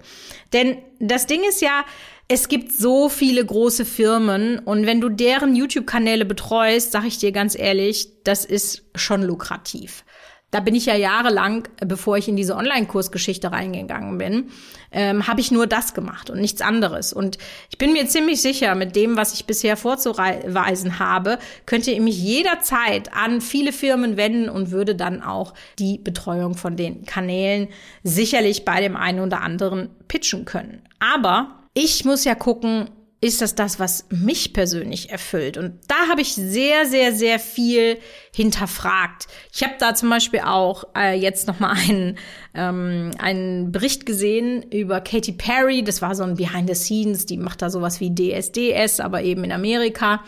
Denn 0.54 0.78
das 1.00 1.28
Ding 1.28 1.42
ist 1.48 1.62
ja, 1.62 1.86
es 2.28 2.48
gibt 2.48 2.72
so 2.72 3.08
viele 3.08 3.46
große 3.46 3.86
Firmen 3.86 4.60
und 4.60 4.86
wenn 4.88 5.00
du 5.00 5.10
deren 5.10 5.56
YouTube-Kanäle 5.56 6.26
betreust, 6.26 6.92
sag 6.92 7.06
ich 7.06 7.20
dir 7.20 7.32
ganz 7.32 7.58
ehrlich, 7.58 8.10
das 8.24 8.46
ist 8.46 8.84
schon 8.96 9.22
lukrativ. 9.22 10.04
Da 10.50 10.62
bin 10.62 10.74
ich 10.74 10.86
ja 10.86 10.96
jahrelang, 10.96 11.68
bevor 11.86 12.18
ich 12.18 12.30
in 12.30 12.38
diese 12.38 12.56
Online-Kursgeschichte 12.56 13.52
reingegangen 13.52 14.18
bin, 14.18 14.52
ähm, 14.92 15.28
habe 15.28 15.42
ich 15.42 15.52
nur 15.52 15.68
das 15.68 15.94
gemacht 15.94 16.30
und 16.30 16.40
nichts 16.40 16.62
anderes. 16.62 17.12
Und 17.12 17.38
ich 17.70 17.78
bin 17.78 17.92
mir 17.92 18.08
ziemlich 18.08 18.42
sicher, 18.42 18.74
mit 18.74 18.96
dem, 18.96 19.18
was 19.18 19.34
ich 19.34 19.46
bisher 19.46 19.76
vorzuweisen 19.76 20.98
habe, 20.98 21.40
könnte 21.66 21.92
ich 21.92 22.00
mich 22.00 22.18
jederzeit 22.18 23.14
an 23.14 23.42
viele 23.42 23.74
Firmen 23.74 24.18
wenden 24.18 24.50
und 24.50 24.72
würde 24.72 24.96
dann 24.96 25.22
auch 25.22 25.54
die 25.78 25.98
Betreuung 25.98 26.56
von 26.56 26.78
den 26.78 27.06
Kanälen 27.06 27.68
sicherlich 28.04 28.64
bei 28.64 28.80
dem 28.80 28.96
einen 28.96 29.20
oder 29.20 29.42
anderen 29.42 29.90
pitchen 30.08 30.46
können. 30.46 30.84
Aber 31.00 31.65
ich 31.76 32.06
muss 32.06 32.24
ja 32.24 32.34
gucken, 32.34 32.90
ist 33.22 33.42
das 33.42 33.56
das, 33.56 33.80
was 33.80 34.06
mich 34.10 34.54
persönlich 34.54 35.10
erfüllt? 35.10 35.58
Und 35.58 35.80
da 35.88 36.10
habe 36.10 36.22
ich 36.22 36.34
sehr, 36.34 36.86
sehr, 36.86 37.14
sehr 37.14 37.40
viel 37.40 37.98
hinterfragt. 38.34 39.28
Ich 39.54 39.64
habe 39.64 39.74
da 39.80 39.96
zum 39.96 40.10
Beispiel 40.10 40.42
auch 40.42 40.84
äh, 40.96 41.20
jetzt 41.20 41.48
noch 41.48 41.60
mal 41.60 41.72
einen, 41.72 42.18
ähm, 42.54 43.12
einen 43.18 43.72
Bericht 43.72 44.06
gesehen 44.06 44.64
über 44.72 45.02
Katy 45.02 45.34
Perry. 45.34 45.84
Das 45.84 46.02
war 46.02 46.14
so 46.14 46.24
ein 46.24 46.36
Behind 46.36 46.70
the 46.70 46.76
Scenes. 46.76 47.26
Die 47.26 47.38
macht 47.38 47.62
da 47.62 47.70
sowas 47.70 48.00
wie 48.00 48.14
DSDS, 48.14 49.00
aber 49.00 49.24
eben 49.24 49.44
in 49.44 49.52
Amerika. 49.52 50.24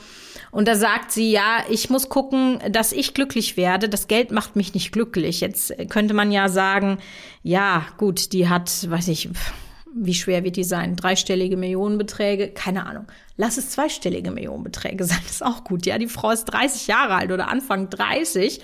Und 0.50 0.68
da 0.68 0.76
sagt 0.76 1.12
sie, 1.12 1.32
ja, 1.32 1.64
ich 1.70 1.90
muss 1.90 2.10
gucken, 2.10 2.60
dass 2.72 2.94
ich 2.94 3.14
glücklich 3.14 3.58
werde. 3.58 3.90
Das 3.90 4.08
Geld 4.08 4.32
macht 4.32 4.56
mich 4.56 4.74
nicht 4.74 4.92
glücklich. 4.92 5.42
Jetzt 5.42 5.74
könnte 5.90 6.14
man 6.14 6.32
ja 6.32 6.50
sagen, 6.50 6.98
ja, 7.44 7.86
gut, 7.98 8.34
die 8.34 8.50
hat, 8.50 8.90
weiß 8.90 9.10
ich, 9.10 9.30
wie 10.00 10.14
schwer 10.14 10.44
wird 10.44 10.56
die 10.56 10.64
sein? 10.64 10.96
Dreistellige 10.96 11.58
Millionenbeträge? 11.58 12.50
Keine 12.50 12.86
Ahnung. 12.86 13.08
Lass 13.36 13.58
es 13.58 13.72
zweistellige 13.72 14.32
Millionenbeträge 14.32 15.04
sein. 15.04 15.20
Ist 15.28 15.44
auch 15.44 15.64
gut. 15.64 15.86
Ja, 15.86 15.98
die 15.98 16.08
Frau 16.08 16.32
ist 16.32 16.46
30 16.46 16.88
Jahre 16.88 17.16
alt 17.16 17.32
oder 17.32 17.50
Anfang 17.50 17.90
30. 17.90 18.62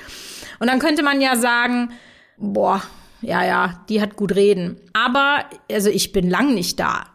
Und 0.60 0.68
dann 0.68 0.80
könnte 0.80 1.04
man 1.04 1.22
ja 1.22 1.36
sagen, 1.36 1.92
boah, 2.38 2.82
ja, 3.22 3.46
ja, 3.46 3.84
die 3.90 4.02
hat 4.02 4.16
gut 4.16 4.36
reden. 4.36 4.78
Aber, 4.94 5.46
also 5.72 5.90
ich 5.90 6.12
bin 6.12 6.30
lang 6.30 6.54
nicht 6.54 6.80
da 6.80 7.06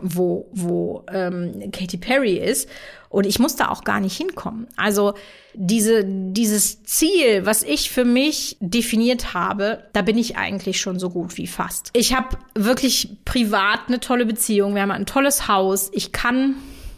wo, 0.00 0.48
wo 0.52 1.04
ähm, 1.12 1.70
Katy 1.72 1.96
Perry 1.98 2.36
ist. 2.36 2.68
Und 3.12 3.26
ich 3.26 3.38
muss 3.38 3.56
da 3.56 3.68
auch 3.68 3.84
gar 3.84 4.00
nicht 4.00 4.16
hinkommen. 4.16 4.66
Also 4.74 5.12
diese, 5.52 6.02
dieses 6.04 6.82
Ziel, 6.82 7.44
was 7.44 7.62
ich 7.62 7.90
für 7.90 8.06
mich 8.06 8.56
definiert 8.60 9.34
habe, 9.34 9.84
da 9.92 10.00
bin 10.00 10.16
ich 10.16 10.38
eigentlich 10.38 10.80
schon 10.80 10.98
so 10.98 11.10
gut 11.10 11.36
wie 11.36 11.46
fast. 11.46 11.90
Ich 11.92 12.14
habe 12.14 12.38
wirklich 12.54 13.18
privat 13.26 13.80
eine 13.88 14.00
tolle 14.00 14.24
Beziehung. 14.24 14.74
Wir 14.74 14.80
haben 14.80 14.90
ein 14.90 15.04
tolles 15.04 15.46
Haus. 15.46 15.90
Ich 15.92 16.12
kann 16.12 16.56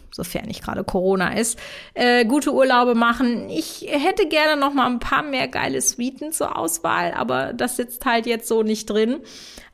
sofern 0.09 0.45
nicht 0.45 0.63
gerade 0.63 0.85
Corona 0.85 1.37
ist, 1.37 1.59
äh, 1.93 2.23
gute 2.23 2.53
Urlaube 2.53 2.95
machen. 2.95 3.49
Ich 3.49 3.85
hätte 3.89 4.29
gerne 4.29 4.55
noch 4.57 4.73
mal 4.73 4.85
ein 4.85 4.99
paar 4.99 5.23
mehr 5.23 5.49
geile 5.49 5.81
Suiten 5.81 6.31
zur 6.31 6.57
Auswahl, 6.57 7.13
aber 7.13 7.51
das 7.51 7.75
sitzt 7.75 8.05
halt 8.05 8.25
jetzt 8.25 8.47
so 8.47 8.63
nicht 8.63 8.89
drin. 8.89 9.17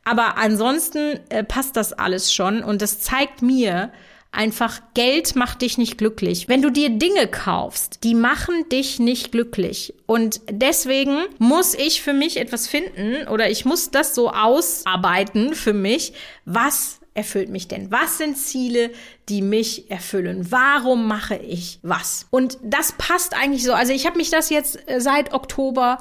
Aber 0.04 0.40
ansonsten 0.40 1.20
äh, 1.30 1.44
passt 1.44 1.78
das 1.78 1.94
alles 1.94 2.34
schon 2.34 2.64
und 2.64 2.82
das 2.82 3.02
zeigt 3.02 3.44
mir, 3.44 3.92
Einfach 4.34 4.80
Geld 4.94 5.36
macht 5.36 5.62
dich 5.62 5.78
nicht 5.78 5.98
glücklich. 5.98 6.48
Wenn 6.48 6.62
du 6.62 6.70
dir 6.70 6.90
Dinge 6.90 7.28
kaufst, 7.28 8.04
die 8.04 8.16
machen 8.16 8.70
dich 8.70 8.98
nicht 8.98 9.34
glücklich. 9.34 9.94
Und 10.06 10.40
deswegen 10.50 11.26
muss 11.38 11.74
ich 11.74 12.02
für 12.02 12.14
mich 12.14 12.38
etwas 12.38 12.68
finden 12.68 13.28
oder 13.28 13.50
ich 13.50 13.66
muss 13.66 13.92
das 13.92 14.16
so 14.16 14.32
ausarbeiten 14.32 15.54
für 15.54 15.74
mich, 15.74 16.14
was 16.46 17.02
erfüllt 17.14 17.50
mich 17.50 17.68
denn? 17.68 17.92
Was 17.92 18.18
sind 18.18 18.38
Ziele, 18.38 18.92
die 19.28 19.42
mich 19.42 19.92
erfüllen? 19.92 20.50
Warum 20.50 21.08
mache 21.08 21.36
ich 21.36 21.80
was? 21.82 22.28
Und 22.30 22.58
das 22.64 22.94
passt 22.94 23.36
eigentlich 23.36 23.64
so. 23.64 23.74
Also 23.74 23.92
ich 23.92 24.06
habe 24.06 24.18
mich 24.18 24.30
das 24.30 24.50
jetzt 24.50 24.80
äh, 24.90 25.02
seit 25.02 25.34
Oktober 25.34 25.98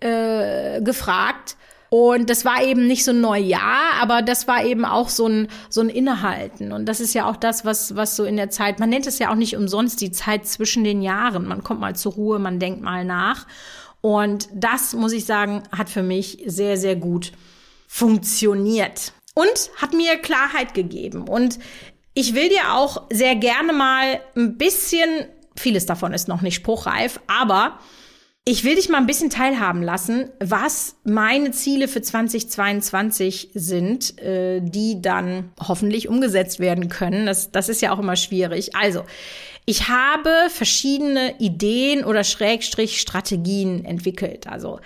äh, 0.00 0.82
gefragt 0.82 1.56
und 1.90 2.30
das 2.30 2.44
war 2.44 2.62
eben 2.62 2.86
nicht 2.86 3.04
so 3.04 3.10
ein 3.10 3.20
Neujahr, 3.20 3.94
aber 4.00 4.22
das 4.22 4.46
war 4.46 4.64
eben 4.64 4.84
auch 4.84 5.08
so 5.08 5.26
ein, 5.26 5.48
so 5.68 5.80
ein 5.80 5.88
Innehalten. 5.88 6.70
Und 6.70 6.86
das 6.86 7.00
ist 7.00 7.14
ja 7.14 7.28
auch 7.28 7.34
das, 7.34 7.64
was, 7.64 7.96
was 7.96 8.14
so 8.14 8.24
in 8.24 8.36
der 8.36 8.48
Zeit, 8.48 8.78
man 8.78 8.90
nennt 8.90 9.08
es 9.08 9.18
ja 9.18 9.30
auch 9.30 9.34
nicht 9.34 9.56
umsonst 9.56 10.00
die 10.00 10.12
Zeit 10.12 10.46
zwischen 10.46 10.84
den 10.84 11.02
Jahren. 11.02 11.48
Man 11.48 11.64
kommt 11.64 11.80
mal 11.80 11.96
zur 11.96 12.12
Ruhe, 12.12 12.38
man 12.38 12.60
denkt 12.60 12.80
mal 12.80 13.04
nach. 13.04 13.48
Und 14.02 14.48
das, 14.54 14.94
muss 14.94 15.10
ich 15.10 15.24
sagen, 15.24 15.64
hat 15.76 15.90
für 15.90 16.04
mich 16.04 16.44
sehr, 16.46 16.76
sehr 16.76 16.94
gut 16.94 17.32
funktioniert. 17.88 19.12
Und 19.34 19.70
hat 19.76 19.92
mir 19.92 20.16
Klarheit 20.18 20.74
gegeben. 20.74 21.26
Und 21.26 21.58
ich 22.14 22.34
will 22.34 22.50
dir 22.50 22.72
auch 22.72 23.02
sehr 23.10 23.34
gerne 23.34 23.72
mal 23.72 24.20
ein 24.36 24.56
bisschen, 24.58 25.26
vieles 25.56 25.86
davon 25.86 26.12
ist 26.12 26.28
noch 26.28 26.40
nicht 26.40 26.54
spruchreif, 26.54 27.18
aber 27.26 27.80
ich 28.46 28.64
will 28.64 28.74
dich 28.74 28.88
mal 28.88 28.98
ein 28.98 29.06
bisschen 29.06 29.30
teilhaben 29.30 29.82
lassen, 29.82 30.30
was 30.40 30.96
meine 31.04 31.50
Ziele 31.50 31.88
für 31.88 32.00
2022 32.00 33.50
sind, 33.54 34.18
äh, 34.18 34.60
die 34.60 35.02
dann 35.02 35.52
hoffentlich 35.60 36.08
umgesetzt 36.08 36.58
werden 36.58 36.88
können. 36.88 37.26
Das, 37.26 37.52
das 37.52 37.68
ist 37.68 37.82
ja 37.82 37.92
auch 37.92 37.98
immer 37.98 38.16
schwierig. 38.16 38.74
Also, 38.74 39.04
ich 39.66 39.88
habe 39.88 40.30
verschiedene 40.48 41.38
Ideen 41.38 42.04
oder 42.04 42.24
Schrägstrich 42.24 43.00
Strategien 43.00 43.84
entwickelt. 43.84 44.46
Also 44.46 44.80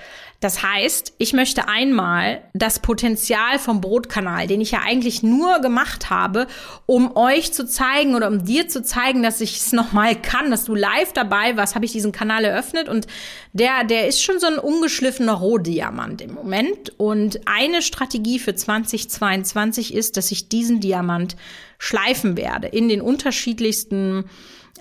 das 0.45 0.63
heißt, 0.63 1.15
ich 1.17 1.33
möchte 1.33 1.69
einmal 1.69 2.43
das 2.53 2.79
Potenzial 2.79 3.59
vom 3.59 3.81
Brotkanal, 3.81 4.47
den 4.47 4.61
ich 4.61 4.73
ja 4.73 4.81
eigentlich 4.85 5.23
nur 5.23 5.61
gemacht 5.61 6.11
habe, 6.11 6.49
um 6.85 7.17
euch 7.17 7.55
zu 7.55 7.67
zeigen 7.67 8.15
oder 8.15 8.29
um 8.29 8.45
dir 8.45 8.69
zu 8.69 8.83
zeigen, 8.83 9.23
dass 9.23 9.41
ich 9.41 9.57
es 9.57 9.73
nochmal 9.73 10.15
kann, 10.15 10.51
dass 10.51 10.67
du 10.67 10.75
live 10.75 11.15
dabei 11.15 11.57
warst, 11.57 11.75
habe 11.75 11.87
ich 11.87 11.93
diesen 11.93 12.13
Kanal 12.13 12.45
eröffnet 12.45 12.91
und 12.91 13.07
der, 13.55 13.85
der 13.85 14.07
ist 14.07 14.23
schon 14.23 14.39
so 14.39 14.47
ein 14.47 14.59
ungeschliffener 14.59 15.33
Rohdiamant 15.33 16.21
im 16.21 16.35
Moment. 16.35 16.93
Und 16.99 17.41
eine 17.47 17.81
Strategie 17.81 18.39
für 18.39 18.55
2022 18.55 19.95
ist, 19.95 20.19
dass 20.19 20.31
ich 20.31 20.51
diesen 20.51 20.81
Diamant 20.81 21.37
schleifen 21.79 22.37
werde 22.37 22.69
in 22.69 22.91
den 22.91 23.01
unterschiedlichsten 23.01 24.27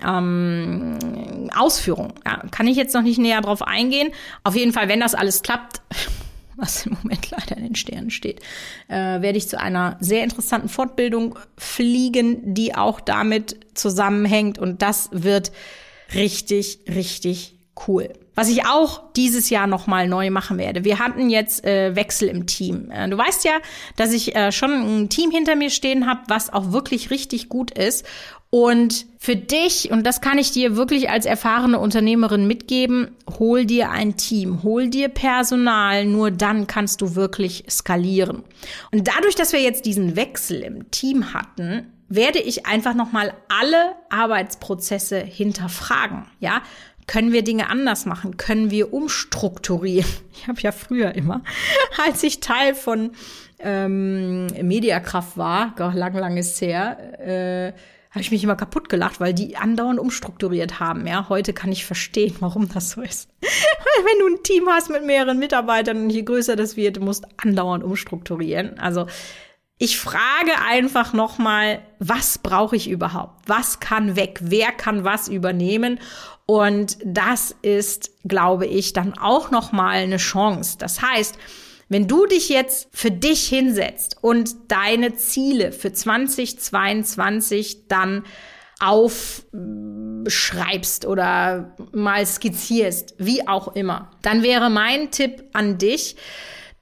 ähm, 0.02 1.50
Ausführung. 1.54 2.14
Ja, 2.24 2.42
kann 2.50 2.66
ich 2.66 2.76
jetzt 2.76 2.94
noch 2.94 3.02
nicht 3.02 3.18
näher 3.18 3.40
drauf 3.40 3.62
eingehen. 3.62 4.12
Auf 4.42 4.56
jeden 4.56 4.72
Fall, 4.72 4.88
wenn 4.88 5.00
das 5.00 5.14
alles 5.14 5.42
klappt, 5.42 5.80
was 6.56 6.86
im 6.86 6.96
Moment 7.02 7.30
leider 7.30 7.56
in 7.56 7.64
den 7.64 7.74
Sternen 7.74 8.10
steht, 8.10 8.40
äh, 8.88 9.20
werde 9.20 9.38
ich 9.38 9.48
zu 9.48 9.58
einer 9.58 9.96
sehr 10.00 10.24
interessanten 10.24 10.68
Fortbildung 10.68 11.38
fliegen, 11.56 12.54
die 12.54 12.74
auch 12.74 13.00
damit 13.00 13.58
zusammenhängt. 13.74 14.58
Und 14.58 14.82
das 14.82 15.08
wird 15.12 15.52
richtig, 16.14 16.80
richtig 16.88 17.54
cool. 17.86 18.12
Was 18.34 18.48
ich 18.48 18.66
auch 18.66 19.02
dieses 19.14 19.50
Jahr 19.50 19.66
nochmal 19.66 20.08
neu 20.08 20.30
machen 20.30 20.58
werde. 20.58 20.84
Wir 20.84 20.98
hatten 20.98 21.30
jetzt 21.30 21.64
äh, 21.64 21.94
Wechsel 21.94 22.28
im 22.28 22.46
Team. 22.46 22.90
Äh, 22.90 23.08
du 23.08 23.16
weißt 23.16 23.44
ja, 23.44 23.52
dass 23.96 24.12
ich 24.12 24.34
äh, 24.34 24.50
schon 24.52 24.70
ein 24.72 25.08
Team 25.08 25.30
hinter 25.30 25.54
mir 25.54 25.70
stehen 25.70 26.06
habe, 26.06 26.20
was 26.28 26.52
auch 26.52 26.72
wirklich 26.72 27.10
richtig 27.10 27.48
gut 27.48 27.70
ist. 27.70 28.04
Und 28.50 29.06
für 29.18 29.34
dich, 29.34 29.90
und 29.90 30.06
das 30.06 30.20
kann 30.20 30.38
ich 30.38 30.52
dir 30.52 30.76
wirklich 30.76 31.10
als 31.10 31.26
erfahrene 31.26 31.80
Unternehmerin 31.80 32.46
mitgeben, 32.46 33.08
hol 33.38 33.64
dir 33.64 33.90
ein 33.90 34.16
Team, 34.16 34.62
hol 34.62 34.88
dir 34.88 35.08
Personal, 35.08 36.04
nur 36.04 36.30
dann 36.30 36.68
kannst 36.68 37.00
du 37.00 37.16
wirklich 37.16 37.64
skalieren. 37.68 38.44
Und 38.92 39.08
dadurch, 39.08 39.34
dass 39.34 39.52
wir 39.52 39.60
jetzt 39.60 39.86
diesen 39.86 40.14
Wechsel 40.14 40.60
im 40.60 40.88
Team 40.92 41.34
hatten, 41.34 41.92
werde 42.08 42.38
ich 42.38 42.66
einfach 42.66 42.94
nochmal 42.94 43.34
alle 43.48 43.96
Arbeitsprozesse 44.08 45.18
hinterfragen, 45.18 46.26
ja? 46.38 46.62
Können 47.06 47.32
wir 47.32 47.42
Dinge 47.42 47.68
anders 47.68 48.06
machen? 48.06 48.36
Können 48.36 48.70
wir 48.70 48.92
umstrukturieren? 48.92 50.10
Ich 50.36 50.48
habe 50.48 50.60
ja 50.60 50.72
früher 50.72 51.14
immer, 51.14 51.42
als 52.06 52.22
ich 52.22 52.40
Teil 52.40 52.74
von 52.74 53.12
ähm, 53.60 54.46
Mediakraft 54.48 55.38
war, 55.38 55.74
lang, 55.94 56.14
lang 56.14 56.36
ist 56.36 56.60
her, 56.60 56.98
äh, 57.20 57.72
habe 58.10 58.20
ich 58.20 58.30
mich 58.30 58.44
immer 58.44 58.56
kaputt 58.56 58.88
gelacht, 58.88 59.20
weil 59.20 59.32
die 59.34 59.56
andauernd 59.56 59.98
umstrukturiert 59.98 60.80
haben. 60.80 61.06
Ja, 61.06 61.28
heute 61.28 61.52
kann 61.52 61.72
ich 61.72 61.84
verstehen, 61.84 62.36
warum 62.40 62.68
das 62.68 62.90
so 62.90 63.00
ist. 63.00 63.28
weil 63.40 63.50
wenn 64.04 64.18
du 64.20 64.36
ein 64.36 64.42
Team 64.42 64.68
hast 64.68 64.90
mit 64.90 65.04
mehreren 65.04 65.38
Mitarbeitern 65.38 66.02
und 66.02 66.10
je 66.10 66.22
größer 66.22 66.56
das 66.56 66.76
wird, 66.76 66.98
du 66.98 67.00
musst 67.00 67.26
andauernd 67.38 67.82
umstrukturieren. 67.82 68.78
Also 68.78 69.06
ich 69.84 69.98
frage 69.98 70.52
einfach 70.66 71.12
nochmal, 71.12 71.82
was 71.98 72.38
brauche 72.38 72.74
ich 72.74 72.88
überhaupt? 72.88 73.46
Was 73.46 73.80
kann 73.80 74.16
weg? 74.16 74.38
Wer 74.40 74.72
kann 74.72 75.04
was 75.04 75.28
übernehmen? 75.28 76.00
Und 76.46 76.96
das 77.04 77.54
ist, 77.60 78.10
glaube 78.24 78.64
ich, 78.64 78.94
dann 78.94 79.12
auch 79.18 79.50
nochmal 79.50 79.96
eine 79.96 80.16
Chance. 80.16 80.78
Das 80.78 81.02
heißt, 81.02 81.36
wenn 81.90 82.08
du 82.08 82.24
dich 82.24 82.48
jetzt 82.48 82.88
für 82.92 83.10
dich 83.10 83.46
hinsetzt 83.46 84.16
und 84.22 84.54
deine 84.68 85.16
Ziele 85.16 85.70
für 85.70 85.92
2022 85.92 87.86
dann 87.88 88.24
aufschreibst 88.80 91.04
oder 91.04 91.76
mal 91.92 92.24
skizzierst, 92.24 93.16
wie 93.18 93.46
auch 93.46 93.76
immer, 93.76 94.12
dann 94.22 94.42
wäre 94.42 94.70
mein 94.70 95.10
Tipp 95.10 95.44
an 95.52 95.76
dich, 95.76 96.16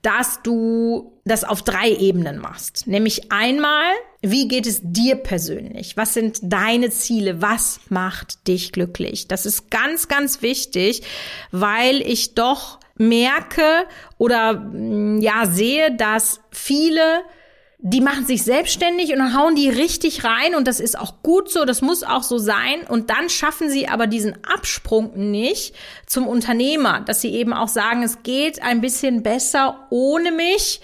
dass 0.03 0.41
du 0.45 1.12
das 1.25 1.45
auf 1.45 1.63
drei 1.63 1.91
Ebenen 1.91 2.39
machst. 2.39 2.87
Nämlich 2.87 3.31
einmal, 3.31 3.93
wie 4.23 4.49
geht 4.49 4.67
es 4.67 4.81
dir 4.83 5.17
persönlich? 5.17 5.97
Was 5.97 6.15
sind 6.15 6.39
deine 6.43 6.91
Ziele? 6.91 7.41
Was 7.41 7.81
macht 7.89 8.49
dich 8.49 8.73
glücklich? 8.73 9.29
Das 9.29 9.47
ist 9.47 9.71
ganz, 9.71 10.09
ganz 10.09 10.43
wichtig, 10.43 11.03
weil 11.53 12.01
ich 12.03 12.35
doch 12.35 12.81
merke 12.97 13.87
oder 14.19 14.55
mm, 14.55 15.21
ja 15.21 15.47
sehe, 15.47 15.95
dass 15.97 16.41
viele 16.51 17.23
die 17.85 18.01
machen 18.01 18.27
sich 18.27 18.45
selbstständig 18.45 19.13
und 19.13 19.19
dann 19.19 19.37
hauen 19.37 19.57
die 19.57 19.69
richtig 19.69 20.23
rein 20.23 20.55
und 20.55 20.69
das 20.69 20.79
ist 20.79 20.97
auch 20.97 21.21
gut 21.25 21.51
so, 21.51 21.65
das 21.65 21.83
muss 21.83 22.05
auch 22.05 22.23
so 22.23 22.39
sein 22.39 22.87
und 22.89 23.11
dann 23.11 23.29
schaffen 23.29 23.69
sie 23.69 23.89
aber 23.89 24.07
diesen 24.07 24.39
Absprung 24.45 25.33
nicht 25.33 25.75
zum 26.07 26.29
Unternehmer, 26.29 27.01
dass 27.01 27.21
sie 27.21 27.35
eben 27.35 27.53
auch 27.53 27.67
sagen, 27.67 28.05
es 28.05 28.23
geht 28.23 28.63
ein 28.63 28.81
bisschen 28.81 29.25
besser 29.25 29.89
ohne 29.91 30.31
mich 30.31 30.81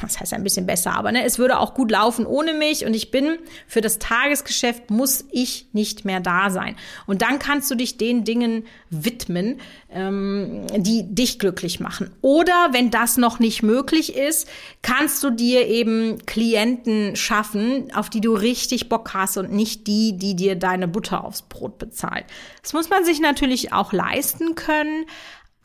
was 0.00 0.18
heißt 0.18 0.32
ein 0.32 0.42
bisschen 0.42 0.64
besser, 0.66 0.94
aber 0.94 1.12
ne, 1.12 1.24
es 1.24 1.38
würde 1.38 1.58
auch 1.58 1.74
gut 1.74 1.90
laufen 1.90 2.24
ohne 2.24 2.54
mich 2.54 2.86
und 2.86 2.94
ich 2.94 3.10
bin 3.10 3.38
für 3.66 3.82
das 3.82 3.98
Tagesgeschäft 3.98 4.90
muss 4.90 5.26
ich 5.30 5.68
nicht 5.72 6.06
mehr 6.06 6.20
da 6.20 6.48
sein. 6.48 6.76
Und 7.06 7.20
dann 7.20 7.38
kannst 7.38 7.70
du 7.70 7.74
dich 7.74 7.98
den 7.98 8.24
Dingen 8.24 8.64
widmen, 8.88 9.60
ähm, 9.90 10.66
die 10.76 11.14
dich 11.14 11.38
glücklich 11.38 11.78
machen. 11.78 12.10
Oder 12.22 12.68
wenn 12.72 12.90
das 12.90 13.18
noch 13.18 13.38
nicht 13.38 13.62
möglich 13.62 14.16
ist, 14.16 14.48
kannst 14.80 15.22
du 15.22 15.30
dir 15.30 15.66
eben 15.66 16.24
Klienten 16.24 17.14
schaffen, 17.14 17.92
auf 17.94 18.08
die 18.08 18.22
du 18.22 18.32
richtig 18.32 18.88
Bock 18.88 19.12
hast 19.12 19.36
und 19.36 19.52
nicht 19.52 19.86
die, 19.86 20.16
die 20.16 20.36
dir 20.36 20.56
deine 20.56 20.88
Butter 20.88 21.22
aufs 21.22 21.42
Brot 21.42 21.78
bezahlt. 21.78 22.24
Das 22.62 22.72
muss 22.72 22.88
man 22.88 23.04
sich 23.04 23.20
natürlich 23.20 23.74
auch 23.74 23.92
leisten 23.92 24.54
können. 24.54 25.04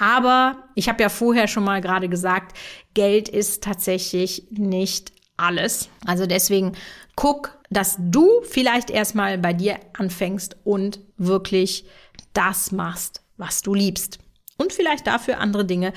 Aber 0.01 0.63
ich 0.74 0.89
habe 0.89 1.03
ja 1.03 1.10
vorher 1.10 1.48
schon 1.48 1.63
mal 1.63 1.79
gerade 1.79 2.10
gesagt, 2.10 2.58
Geld 2.96 3.29
ist 3.29 3.63
tatsächlich 3.63 4.48
nicht 4.50 5.12
alles. 5.38 5.89
Also 6.08 6.25
deswegen 6.25 6.72
guck, 7.15 7.55
dass 7.70 7.98
du 8.00 8.27
vielleicht 8.41 8.89
erstmal 8.89 9.38
bei 9.38 9.53
dir 9.53 9.79
anfängst 9.93 10.58
und 10.63 11.01
wirklich 11.17 11.86
das 12.34 12.72
machst, 12.72 13.22
was 13.38 13.62
du 13.62 13.75
liebst. 13.75 14.17
Und 14.58 14.74
vielleicht 14.74 15.05
dafür 15.05 15.38
andere 15.38 15.65
Dinge 15.65 15.93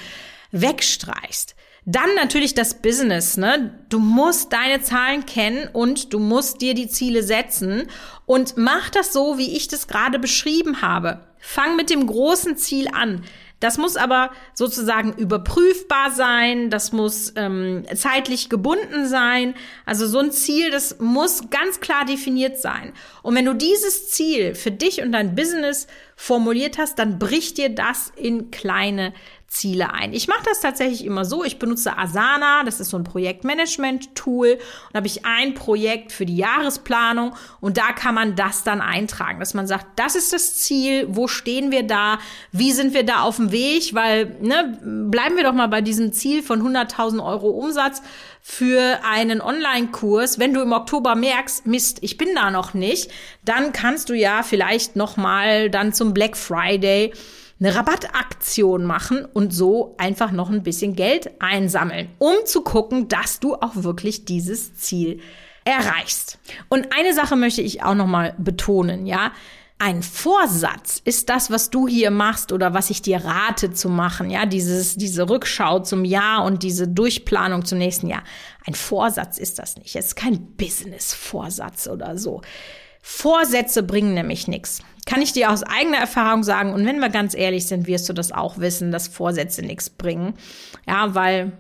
wegstreichst. 0.53 1.57
Dann 1.87 2.15
natürlich 2.15 2.53
das 2.53 2.83
Business, 2.83 3.39
ne? 3.39 3.87
Du 3.89 3.99
musst 3.99 4.53
deine 4.53 4.83
Zahlen 4.83 5.25
kennen 5.25 5.69
und 5.73 6.13
du 6.13 6.19
musst 6.19 6.61
dir 6.61 6.75
die 6.75 6.89
Ziele 6.89 7.23
setzen 7.23 7.89
und 8.27 8.59
mach 8.59 8.91
das 8.91 9.15
so, 9.15 9.39
wie 9.39 9.57
ich 9.57 9.69
das 9.69 9.89
gerade 9.89 10.19
beschrieben 10.19 10.83
habe. 10.83 11.27
Fang 11.39 11.77
mit 11.77 11.89
dem 11.89 12.07
großen 12.07 12.57
Ziel 12.59 12.89
an. 12.93 13.25
Das 13.61 13.79
muss 13.79 13.97
aber 13.97 14.31
sozusagen 14.53 15.15
überprüfbar 15.15 16.11
sein, 16.11 16.69
das 16.71 16.93
muss 16.93 17.33
ähm, 17.37 17.85
zeitlich 17.95 18.51
gebunden 18.51 19.07
sein. 19.07 19.55
Also 19.87 20.07
so 20.07 20.19
ein 20.19 20.33
Ziel, 20.33 20.71
das 20.71 20.99
muss 20.99 21.49
ganz 21.51 21.81
klar 21.81 22.05
definiert 22.05 22.59
sein. 22.61 22.93
Und 23.23 23.35
wenn 23.35 23.47
du 23.47 23.55
dieses 23.55 24.11
Ziel 24.11 24.55
für 24.55 24.71
dich 24.71 25.01
und 25.01 25.13
dein 25.13 25.35
Business 25.35 25.87
formuliert 26.17 26.79
hast, 26.79 26.99
dann 26.99 27.19
bricht 27.19 27.57
dir 27.57 27.71
das 27.71 28.13
in 28.17 28.51
kleine 28.51 29.15
Ziele 29.55 29.93
ein. 29.93 30.13
Ich 30.13 30.27
mache 30.27 30.43
das 30.45 30.61
tatsächlich 30.61 31.05
immer 31.05 31.25
so. 31.25 31.45
Ich 31.45 31.59
benutze 31.59 31.97
Asana, 31.97 32.65
das 32.65 32.81
ist 32.81 32.91
so 32.91 32.99
ein 32.99 33.05
Projektmanagement-Tool. 33.05 34.59
Und 34.89 34.95
habe 34.95 35.07
ich 35.07 35.25
ein 35.25 35.55
Projekt 35.55 36.13
für 36.13 36.27
die 36.27 36.37
Jahresplanung 36.37 37.35
und 37.61 37.79
da 37.79 37.93
kann 37.93 38.15
man 38.15 38.35
das 38.35 38.65
dann 38.65 38.81
eintragen, 38.81 39.39
dass 39.39 39.55
man 39.55 39.67
sagt, 39.67 39.87
das 39.97 40.17
ist 40.17 40.33
das 40.33 40.57
Ziel, 40.57 41.07
wo 41.09 41.29
stehen 41.29 41.71
wir 41.71 41.85
da, 41.85 42.19
wie 42.51 42.73
sind 42.73 42.95
wir 42.95 43.05
da 43.05 43.23
auf 43.23 43.37
dem 43.37 43.53
Weg, 43.53 43.95
weil, 43.95 44.37
ne, 44.40 44.79
bleiben 44.83 45.37
wir 45.37 45.45
doch 45.45 45.53
mal 45.53 45.69
bei 45.69 45.81
diesem 45.81 46.12
Ziel 46.12 46.43
von 46.43 46.61
100.000 46.61 47.25
Euro 47.25 47.49
Umsatz 47.51 48.03
für 48.43 49.01
einen 49.09 49.40
Online-Kurs. 49.40 50.38
Wenn 50.38 50.53
du 50.53 50.61
im 50.61 50.73
Oktober 50.73 51.14
merkst, 51.14 51.67
Mist, 51.67 51.99
ich 52.03 52.19
bin 52.19 52.35
da 52.35 52.51
noch 52.51 52.75
nicht, 52.75 53.11
dann 53.45 53.73
kannst 53.73 54.11
du 54.11 54.14
ja 54.14 54.43
vielleicht 54.43 54.97
noch 54.97 55.17
mal 55.17 55.71
dann 55.71 55.93
zum 55.93 56.12
Black 56.12 56.37
Friday 56.37 57.12
eine 57.61 57.75
Rabattaktion 57.75 58.85
machen 58.85 59.25
und 59.25 59.53
so 59.53 59.95
einfach 59.99 60.33
noch 60.33 60.51
ein 60.51 60.62
bisschen 60.62 60.97
Geld 60.97 61.31
einsammeln, 61.40 62.11
um 62.19 62.35
zu 62.45 62.62
gucken, 62.62 63.09
dass 63.09 63.40
du 63.40 63.55
auch 63.55 63.77
wirklich 63.77 64.25
dieses 64.25 64.75
Ziel 64.75 65.21
erreichst. 65.64 66.38
Und 66.69 66.88
eine 66.97 67.14
Sache 67.14 67.37
möchte 67.37 67.62
ich 67.62 67.83
auch 67.83 67.95
noch 67.95 68.07
mal 68.07 68.35
betonen, 68.38 69.07
ja? 69.07 69.33
Ein 69.79 70.05
Vorsatz 70.05 71.03
ist 71.05 71.29
das, 71.29 71.51
was 71.51 71.69
du 71.69 71.88
hier 71.88 72.12
machst 72.12 72.53
oder 72.53 72.75
was 72.75 72.90
ich 72.90 73.03
dir 73.03 73.25
rate 73.25 73.73
zu 73.73 73.88
machen, 73.88 74.31
ja, 74.31 74.47
dieses, 74.47 74.95
diese 74.95 75.29
Rückschau 75.29 75.81
zum 75.81 76.05
Jahr 76.05 76.45
und 76.45 76.62
diese 76.62 76.87
Durchplanung 76.87 77.64
zum 77.64 77.79
nächsten 77.79 78.07
Jahr. 78.07 78.23
Ein 78.67 78.75
Vorsatz 78.75 79.37
ist 79.37 79.59
das 79.59 79.77
nicht. 79.77 79.97
Es 79.97 80.07
ist 80.07 80.17
kein 80.17 80.55
Business-Vorsatz 80.57 81.88
oder 81.88 82.17
so. 82.17 82.40
Vorsätze 83.07 83.83
bringen 83.83 84.14
nämlich 84.14 84.49
nichts. 84.49 84.83
Kann 85.05 85.21
ich 85.21 85.35
dir 85.35 85.53
aus 85.53 85.62
eigener 85.62 85.99
Erfahrung 85.99 86.43
sagen, 86.43 86.73
und 86.73 86.87
wenn 86.87 87.01
wir 87.01 87.11
ganz 87.11 87.35
ehrlich 87.35 87.67
sind, 87.67 87.87
wirst 87.87 88.09
du 88.09 88.14
das 88.14 88.33
auch 88.33 88.57
wissen, 88.57 88.90
dass 88.90 89.09
Vorsätze 89.09 89.61
nichts 89.61 89.90
bringen. 89.90 90.33
Ja, 90.88 91.14
weil 91.14 91.53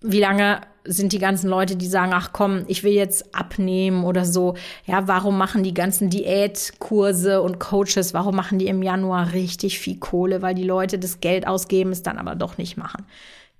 wie 0.00 0.18
lange 0.18 0.62
sind 0.84 1.12
die 1.12 1.20
ganzen 1.20 1.48
Leute, 1.48 1.76
die 1.76 1.86
sagen, 1.86 2.10
ach 2.12 2.30
komm, 2.32 2.64
ich 2.66 2.82
will 2.82 2.92
jetzt 2.92 3.36
abnehmen 3.36 4.02
oder 4.02 4.24
so. 4.24 4.56
Ja, 4.84 5.06
warum 5.06 5.38
machen 5.38 5.62
die 5.62 5.74
ganzen 5.74 6.10
Diätkurse 6.10 7.40
und 7.40 7.60
Coaches, 7.60 8.12
warum 8.12 8.34
machen 8.34 8.58
die 8.58 8.66
im 8.66 8.82
Januar 8.82 9.32
richtig 9.32 9.78
viel 9.78 10.00
Kohle? 10.00 10.42
Weil 10.42 10.56
die 10.56 10.64
Leute 10.64 10.98
das 10.98 11.20
Geld 11.20 11.46
ausgeben, 11.46 11.92
es 11.92 12.02
dann 12.02 12.18
aber 12.18 12.34
doch 12.34 12.58
nicht 12.58 12.76
machen. 12.76 13.06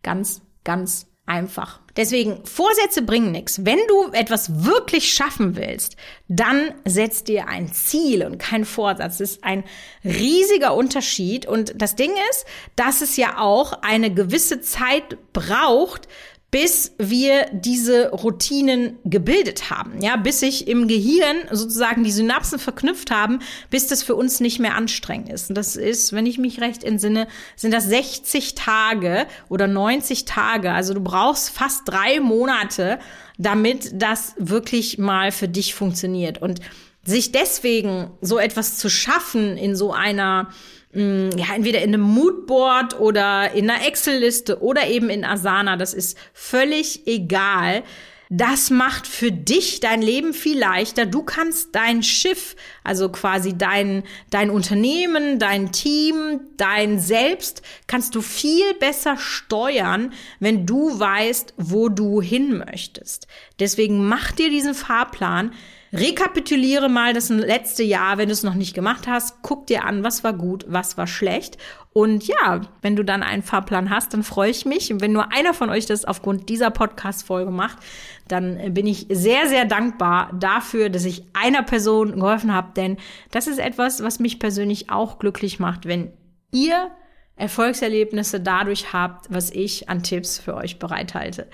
Ganz, 0.03 0.42
ganz 0.64 1.07
einfach. 1.27 1.79
Deswegen, 1.96 2.44
Vorsätze 2.44 3.02
bringen 3.02 3.30
nichts. 3.30 3.64
Wenn 3.64 3.78
du 3.88 4.11
etwas 4.12 4.64
wirklich 4.64 5.12
schaffen 5.12 5.57
willst, 5.57 5.96
dann 6.28 6.74
setz 6.85 7.22
dir 7.22 7.48
ein 7.48 7.72
Ziel 7.72 8.24
und 8.24 8.38
kein 8.38 8.64
Vorsatz. 8.64 9.18
Das 9.18 9.20
ist 9.20 9.44
ein 9.44 9.64
riesiger 10.04 10.74
Unterschied. 10.74 11.46
Und 11.46 11.80
das 11.80 11.94
Ding 11.94 12.12
ist, 12.30 12.46
dass 12.76 13.00
es 13.00 13.16
ja 13.16 13.38
auch 13.38 13.83
eine 13.83 14.12
gewisse 14.12 14.61
Zeit 14.61 15.33
braucht, 15.33 16.09
bis 16.54 16.92
wir 16.98 17.46
diese 17.50 18.10
Routinen 18.10 19.00
gebildet 19.02 19.70
haben, 19.70 20.00
ja, 20.00 20.14
bis 20.14 20.38
sich 20.38 20.68
im 20.68 20.86
Gehirn 20.86 21.36
sozusagen 21.50 22.04
die 22.04 22.12
Synapsen 22.12 22.60
verknüpft 22.60 23.10
haben, 23.10 23.40
bis 23.70 23.88
das 23.88 24.04
für 24.04 24.14
uns 24.14 24.38
nicht 24.38 24.60
mehr 24.60 24.76
anstrengend 24.76 25.30
ist. 25.30 25.48
Und 25.48 25.56
das 25.56 25.74
ist, 25.74 26.12
wenn 26.12 26.26
ich 26.26 26.38
mich 26.38 26.60
recht 26.60 26.84
entsinne, 26.84 27.26
sind 27.56 27.74
das 27.74 27.86
60 27.86 28.54
Tage 28.54 29.26
oder 29.48 29.66
90 29.66 30.26
Tage. 30.26 30.70
Also 30.70 30.94
du 30.94 31.00
brauchst 31.00 31.50
fast 31.50 31.88
drei 31.88 32.20
Monate, 32.20 33.00
damit 33.36 33.90
das 34.00 34.34
wirklich 34.38 34.96
mal 34.96 35.32
für 35.32 35.48
dich 35.48 35.74
funktioniert. 35.74 36.40
Und 36.40 36.60
sich 37.02 37.32
deswegen 37.32 38.12
so 38.20 38.38
etwas 38.38 38.78
zu 38.78 38.88
schaffen 38.88 39.56
in 39.56 39.74
so 39.74 39.92
einer 39.92 40.50
Mm, 40.94 41.30
ja, 41.37 41.54
entweder 41.54 41.83
in 41.83 41.92
einem 41.92 42.02
Moodboard 42.02 42.98
oder 43.00 43.52
in 43.52 43.68
einer 43.68 43.87
Excel-Liste 43.87 44.62
oder 44.62 44.87
eben 44.87 45.11
in 45.11 45.24
Asana, 45.24 45.76
das 45.76 45.92
ist 45.92 46.16
völlig 46.33 47.07
egal. 47.07 47.83
Das 48.30 48.70
macht 48.70 49.06
für 49.06 49.30
dich 49.30 49.80
dein 49.80 50.00
Leben 50.00 50.32
viel 50.32 50.58
leichter. 50.58 51.04
Du 51.04 51.22
kannst 51.22 51.74
dein 51.74 52.02
Schiff, 52.02 52.56
also 52.82 53.10
quasi 53.10 53.56
dein, 53.56 54.02
dein 54.30 54.50
Unternehmen, 54.50 55.38
dein 55.38 55.72
Team, 55.72 56.40
dein 56.56 56.98
Selbst, 56.98 57.62
kannst 57.87 58.14
du 58.14 58.22
viel 58.22 58.74
besser 58.74 59.18
steuern, 59.18 60.12
wenn 60.40 60.64
du 60.64 60.98
weißt, 60.98 61.54
wo 61.58 61.88
du 61.88 62.22
hin 62.22 62.56
möchtest. 62.56 63.26
Deswegen 63.60 64.06
mach 64.06 64.32
dir 64.32 64.48
diesen 64.48 64.74
Fahrplan. 64.74 65.52
Rekapituliere 65.92 66.88
mal 66.88 67.12
das 67.12 67.28
letzte 67.28 67.84
Jahr, 67.84 68.18
wenn 68.18 68.28
du 68.28 68.32
es 68.32 68.42
noch 68.42 68.54
nicht 68.54 68.74
gemacht 68.74 69.06
hast. 69.06 69.42
Guck 69.42 69.68
dir 69.68 69.84
an, 69.84 70.02
was 70.02 70.24
war 70.24 70.32
gut, 70.32 70.64
was 70.66 70.96
war 70.96 71.06
schlecht 71.06 71.56
Und 71.94 72.26
ja, 72.26 72.61
wenn 72.83 72.96
du 72.96 73.04
dann 73.04 73.22
einen 73.22 73.44
Fahrplan 73.44 73.88
hast, 73.88 74.12
dann 74.12 74.24
freue 74.24 74.50
ich 74.50 74.66
mich. 74.66 74.92
Und 74.92 75.00
wenn 75.00 75.12
nur 75.12 75.33
einer 75.33 75.54
von 75.54 75.70
euch 75.70 75.87
das 75.87 76.04
aufgrund 76.04 76.48
dieser 76.48 76.70
Podcast-Folge 76.70 77.52
macht, 77.52 77.78
dann 78.26 78.59
äh, 78.59 78.70
bin 78.70 78.88
ich 78.88 79.07
sehr, 79.11 79.46
sehr 79.46 79.64
dankbar 79.64 80.33
dafür, 80.38 80.90
dass 80.90 81.04
ich 81.04 81.22
einer 81.35 81.62
Person 81.62 82.18
geholfen 82.18 82.52
habe. 82.52 82.72
Denn 82.74 82.96
das 83.30 83.46
ist 83.46 83.61
etwas, 83.61 84.02
was 84.02 84.18
mich 84.18 84.40
persönlich 84.40 84.90
auch 84.90 85.20
glücklich 85.20 85.61
macht, 85.61 85.87
wenn 85.87 86.12
ihr 86.50 86.90
Erfolgserlebnisse 87.37 88.40
dadurch 88.40 88.92
habt, 88.92 89.33
was 89.33 89.50
ich 89.50 89.88
an 89.88 90.02
Tipps 90.02 90.40
für 90.40 90.54
euch 90.54 90.80
bereithalte. 90.80 91.46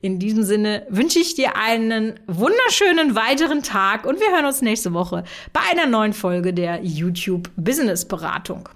In 0.00 0.20
diesem 0.20 0.44
Sinne 0.44 0.86
wünsche 0.88 1.18
ich 1.18 1.34
dir 1.34 1.56
einen 1.56 2.20
wunderschönen 2.28 3.16
weiteren 3.16 3.64
Tag 3.64 4.06
und 4.06 4.20
wir 4.20 4.30
hören 4.30 4.46
uns 4.46 4.62
nächste 4.62 4.94
Woche 4.94 5.24
bei 5.52 5.60
einer 5.72 5.86
neuen 5.86 6.12
Folge 6.12 6.54
der 6.54 6.80
YouTube 6.84 7.50
Business 7.56 8.06
Beratung. 8.06 8.68